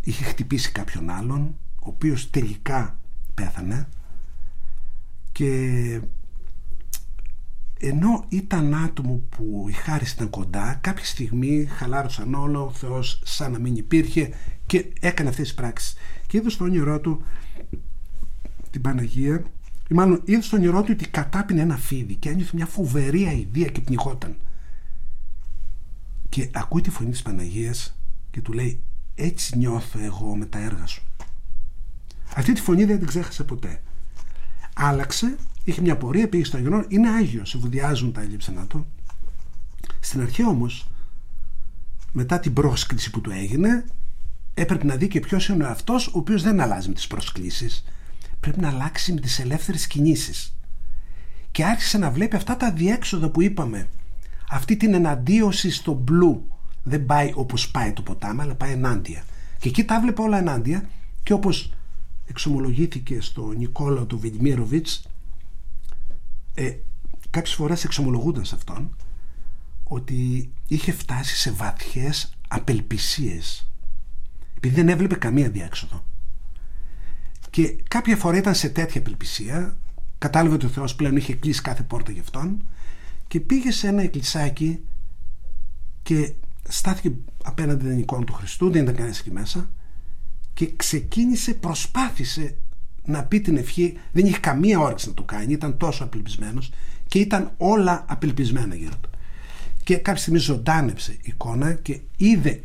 είχε 0.00 0.24
χτυπήσει 0.24 0.72
κάποιον 0.72 1.10
άλλον 1.10 1.40
ο 1.80 1.88
οποίος 1.88 2.30
τελικά 2.30 2.98
πέθανε 3.34 3.88
και 5.32 6.00
ενώ 7.78 8.24
ήταν 8.28 8.74
άτομο 8.74 9.22
που 9.28 9.66
η 9.68 9.72
χάρη 9.72 10.04
ήταν 10.14 10.30
κοντά 10.30 10.78
κάποια 10.80 11.04
στιγμή 11.04 11.66
χαλάρωσαν 11.66 12.34
όλο 12.34 12.64
ο 12.66 12.70
Θεός 12.70 13.22
σαν 13.24 13.52
να 13.52 13.58
μην 13.58 13.76
υπήρχε 13.76 14.30
και 14.66 14.92
έκανε 15.00 15.28
αυτές 15.28 15.44
τις 15.44 15.54
πράξεις. 15.54 15.94
Και 16.26 16.36
είδε 16.36 16.50
στο 16.50 16.64
όνειρό 16.64 17.00
του 17.00 17.22
την 18.70 18.80
Παναγία 18.80 19.44
ή 19.88 19.94
μάλλον 19.94 20.22
είδε 20.24 20.40
στο 20.40 20.56
όνειρό 20.56 20.82
του 20.82 20.88
ότι 20.90 21.08
κατάπινε 21.08 21.60
ένα 21.60 21.76
φίδι 21.76 22.14
και 22.14 22.28
ένιωθε 22.28 22.50
μια 22.54 22.66
φοβερή 22.66 23.24
αηδία 23.24 23.66
και 23.66 23.80
πνιγόταν. 23.80 24.36
Και 26.28 26.50
ακούει 26.52 26.80
τη 26.80 26.90
φωνή 26.90 27.10
της 27.10 27.22
Παναγίας 27.22 27.98
και 28.30 28.40
του 28.40 28.52
λέει 28.52 28.80
έτσι 29.14 29.58
νιώθω 29.58 29.98
εγώ 29.98 30.36
με 30.36 30.46
τα 30.46 30.58
έργα 30.58 30.86
σου 30.86 31.02
αυτή 32.36 32.52
τη 32.52 32.60
φωνή 32.60 32.84
δεν 32.84 32.98
την 32.98 33.06
ξέχασε 33.06 33.44
ποτέ. 33.44 33.82
Άλλαξε 34.74 35.36
Είχε 35.66 35.80
μια 35.80 35.96
πορεία, 35.96 36.28
πήγε 36.28 36.44
στο 36.44 36.56
Αγιονό, 36.56 36.84
είναι 36.88 37.08
Άγιος, 37.08 37.54
ευωδιάζουν 37.54 38.12
τα 38.12 38.20
έλλειψη 38.20 38.52
του. 38.68 38.86
Στην 40.00 40.20
αρχή 40.20 40.44
όμως, 40.44 40.86
μετά 42.12 42.40
την 42.40 42.52
πρόσκληση 42.52 43.10
που 43.10 43.20
του 43.20 43.30
έγινε 43.30 43.84
έπρεπε 44.54 44.84
να 44.84 44.96
δει 44.96 45.08
και 45.08 45.20
ποιος 45.20 45.48
είναι 45.48 45.64
ο 45.64 45.68
αυτός 45.68 46.06
ο 46.06 46.12
οποίος 46.14 46.42
δεν 46.42 46.60
αλλάζει 46.60 46.88
με 46.88 46.94
τις 46.94 47.06
προσκλήσεις. 47.06 47.84
Πρέπει 48.40 48.60
να 48.60 48.68
αλλάξει 48.68 49.12
με 49.12 49.20
τις 49.20 49.38
ελεύθερες 49.38 49.86
κινήσεις. 49.86 50.56
Και 51.50 51.64
άρχισε 51.64 51.98
να 51.98 52.10
βλέπει 52.10 52.36
αυτά 52.36 52.56
τα 52.56 52.72
διέξοδα 52.72 53.28
που 53.28 53.42
είπαμε. 53.42 53.88
Αυτή 54.50 54.76
την 54.76 54.94
εναντίωση 54.94 55.70
στο 55.70 55.92
μπλου. 55.92 56.48
Δεν 56.82 57.06
πάει 57.06 57.32
όπως 57.34 57.70
πάει 57.70 57.92
το 57.92 58.02
ποτάμι 58.02 58.40
αλλά 58.40 58.54
πάει 58.54 58.72
ενάντια. 58.72 59.24
Και 59.58 59.68
εκεί 59.68 59.84
τα 59.84 60.00
βλέπε 60.00 60.22
όλα 60.22 60.38
ενάντια. 60.38 60.88
Και 61.22 61.32
όπως 61.32 61.72
εξομολογήθηκε 62.26 63.20
στο 63.20 63.52
Νικόλα 63.52 64.04
του 64.04 64.18
Βιλμίροβιτς 64.18 65.08
ε, 66.56 66.76
κάποιες 67.30 67.54
φορές 67.54 67.84
εξομολογούνταν 67.84 68.44
σε 68.44 68.54
αυτόν 68.54 68.96
ότι 69.84 70.50
είχε 70.68 70.92
φτάσει 70.92 71.36
σε 71.36 71.50
βαθιές 71.50 72.30
απελπισίες 72.48 73.70
επειδή 74.56 74.74
δεν 74.74 74.88
έβλεπε 74.88 75.14
καμία 75.14 75.50
διέξοδο. 75.50 76.04
Και 77.50 77.76
κάποια 77.88 78.16
φορά 78.16 78.36
ήταν 78.36 78.54
σε 78.54 78.68
τέτοια 78.68 79.00
απελπισία 79.00 79.76
κατάλαβε 80.18 80.54
ότι 80.54 80.66
ο 80.66 80.68
Θεός 80.68 80.94
πλέον 80.94 81.16
είχε 81.16 81.34
κλείσει 81.34 81.62
κάθε 81.62 81.82
πόρτα 81.82 82.12
για 82.12 82.22
αυτόν 82.22 82.68
και 83.26 83.40
πήγε 83.40 83.70
σε 83.70 83.88
ένα 83.88 84.02
εκκλησάκι 84.02 84.84
και 86.02 86.32
στάθηκε 86.68 87.12
απέναντι 87.44 87.88
την 87.88 87.98
εικόνα 87.98 88.24
του 88.24 88.32
Χριστού 88.32 88.70
δεν 88.70 88.82
ήταν 88.82 88.94
κανένας 88.94 89.18
εκεί 89.18 89.30
μέσα 89.30 89.70
και 90.54 90.72
ξεκίνησε, 90.76 91.54
προσπάθησε 91.54 92.56
να 93.06 93.24
πει 93.24 93.40
την 93.40 93.56
ευχή 93.56 93.98
δεν 94.12 94.26
είχε 94.26 94.38
καμία 94.38 94.78
όρεξη 94.78 95.08
να 95.08 95.14
το 95.14 95.22
κάνει 95.22 95.52
ήταν 95.52 95.76
τόσο 95.76 96.04
απελπισμένος 96.04 96.70
και 97.08 97.18
ήταν 97.18 97.52
όλα 97.56 98.04
απελπισμένα 98.08 98.74
γύρω 98.74 98.96
του. 99.00 99.10
Και 99.84 99.96
κάποια 99.96 100.20
στιγμή 100.20 100.38
ζωντάνεψε 100.38 101.16
εικόνα 101.22 101.72
και 101.72 102.00
είδε 102.16 102.60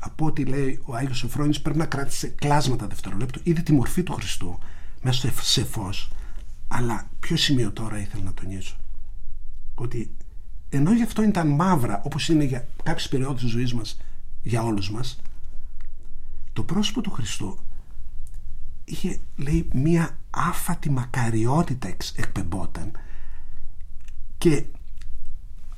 από 0.00 0.26
ό,τι 0.26 0.44
λέει 0.44 0.80
ο 0.84 0.94
Άγιος 0.94 1.18
Σοφρόνης 1.18 1.60
πρέπει 1.60 1.78
να 1.78 1.86
κράτησε 1.86 2.28
κλάσματα 2.28 2.86
δευτερολέπτου 2.86 3.40
είδε 3.42 3.60
τη 3.60 3.72
μορφή 3.72 4.02
του 4.02 4.12
Χριστού 4.12 4.58
μέσα 5.02 5.32
σε 5.40 5.64
φως. 5.64 6.10
Αλλά 6.68 7.08
ποιο 7.20 7.36
σημείο 7.36 7.72
τώρα 7.72 7.98
ήθελα 7.98 8.22
να 8.22 8.32
τονίσω; 8.32 8.76
Ότι 9.74 10.10
ενώ 10.68 10.92
γι' 10.92 11.02
αυτό 11.02 11.22
ήταν 11.22 11.48
μαύρα 11.48 12.02
όπως 12.04 12.28
είναι 12.28 12.44
για 12.44 12.68
κάποιες 12.82 13.08
περιόδους 13.08 13.40
της 13.40 13.50
ζωής 13.50 13.74
μας 13.74 14.00
για 14.42 14.62
όλους 14.62 14.90
μας 14.90 15.20
το 16.52 16.62
πρόσωπο 16.62 17.00
του 17.00 17.10
Χριστού 17.10 17.58
είχε 18.88 19.20
λέει 19.36 19.68
μία 19.72 20.18
άφατη 20.30 20.90
μακαριότητα 20.90 21.88
εκπεμπόταν 22.16 22.90
και 24.38 24.64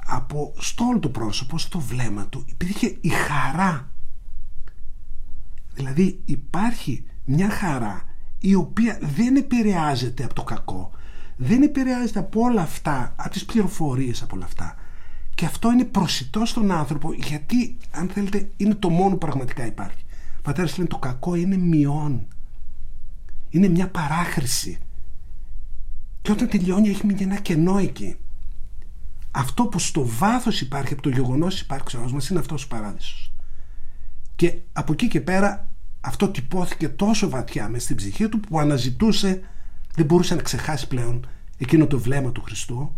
από 0.06 0.52
στο 0.58 0.84
όλο 0.84 0.98
το 0.98 1.08
πρόσωπο, 1.08 1.58
στο 1.58 1.80
βλέμμα 1.80 2.26
του 2.26 2.44
υπήρχε 2.48 2.96
η 3.00 3.08
χαρά. 3.08 3.88
Δηλαδή 5.74 6.20
υπάρχει 6.24 7.04
μια 7.24 7.50
χαρά 7.50 8.04
η 8.38 8.54
οποία 8.54 8.98
δεν 9.02 9.36
επηρεάζεται 9.36 10.24
από 10.24 10.34
το 10.34 10.42
κακό 10.44 10.90
δεν 11.42 11.62
επηρεάζεται 11.62 12.18
από 12.18 12.40
όλα 12.40 12.62
αυτά 12.62 13.12
από 13.16 13.30
τις 13.30 13.44
πληροφορίες 13.44 14.22
από 14.22 14.36
όλα 14.36 14.44
αυτά. 14.44 14.74
Και 15.34 15.44
αυτό 15.44 15.72
είναι 15.72 15.84
προσιτό 15.84 16.44
στον 16.44 16.70
άνθρωπο 16.70 17.12
γιατί 17.12 17.76
αν 17.90 18.08
θέλετε 18.08 18.50
είναι 18.56 18.74
το 18.74 18.90
μόνο 18.90 19.10
που 19.10 19.18
πραγματικά 19.18 19.66
υπάρχει. 19.66 20.04
Πατέρας 20.42 20.76
λένε 20.76 20.88
το 20.88 20.98
κακό 20.98 21.34
είναι 21.34 21.56
μειών 21.56 22.26
είναι 23.50 23.68
μια 23.68 23.88
παράχρηση. 23.88 24.78
Και 26.22 26.32
όταν 26.32 26.48
τελειώνει 26.48 26.88
έχει 26.88 27.06
μείνει 27.06 27.22
ένα 27.22 27.40
κενό 27.40 27.78
εκεί. 27.78 28.16
Αυτό 29.30 29.66
που 29.66 29.78
στο 29.78 30.06
βάθος 30.06 30.60
υπάρχει 30.60 30.92
από 30.92 31.02
το 31.02 31.08
γεγονός 31.08 31.60
υπάρξεώς 31.60 32.12
μας 32.12 32.28
είναι 32.28 32.38
αυτός 32.38 32.64
ο 32.64 32.68
παράδεισος. 32.68 33.32
Και 34.36 34.58
από 34.72 34.92
εκεί 34.92 35.08
και 35.08 35.20
πέρα 35.20 35.68
αυτό 36.00 36.28
τυπώθηκε 36.28 36.88
τόσο 36.88 37.28
βαθιά 37.28 37.68
μες 37.68 37.82
στην 37.82 37.96
ψυχή 37.96 38.28
του 38.28 38.40
που 38.40 38.60
αναζητούσε 38.60 39.40
δεν 39.94 40.04
μπορούσε 40.04 40.34
να 40.34 40.42
ξεχάσει 40.42 40.88
πλέον 40.88 41.26
εκείνο 41.58 41.86
το 41.86 41.98
βλέμμα 41.98 42.32
του 42.32 42.42
Χριστού 42.42 42.92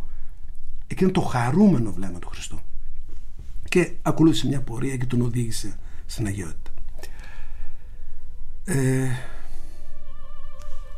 εκείνο 0.92 1.10
το 1.10 1.20
χαρούμενο 1.20 1.92
βλέμμα 1.92 2.18
του 2.18 2.28
Χριστού. 2.28 2.60
Και 3.68 3.92
ακολούθησε 4.02 4.46
μια 4.46 4.60
πορεία 4.60 4.96
και 4.96 5.06
τον 5.06 5.20
οδήγησε 5.20 5.76
στην 6.06 6.26
αγιότητα. 6.26 6.70
Ε, 8.64 9.08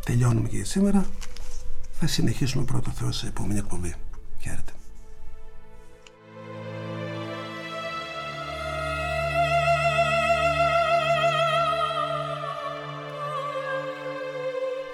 τελειώνουμε 0.05 0.49
και 0.49 0.57
για 0.57 0.65
σήμερα. 0.65 1.07
Θα 1.93 2.07
συνεχίσουμε 2.07 2.65
πρώτο 2.65 2.91
Θεό 2.91 3.13
σε 3.13 3.27
επόμενη 3.27 3.59
εκπομπή. 3.59 3.95
Χαίρετε. 4.41 4.73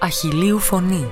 Αχιλίου 0.01 0.59
φωνή. 0.59 1.09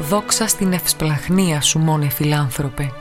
Δόξα 0.00 0.46
στην 0.46 0.72
ευσπλαχνία 0.72 1.60
σου 1.60 1.78
μόνε 1.78 2.08
φιλάνθρωπε 2.08 2.92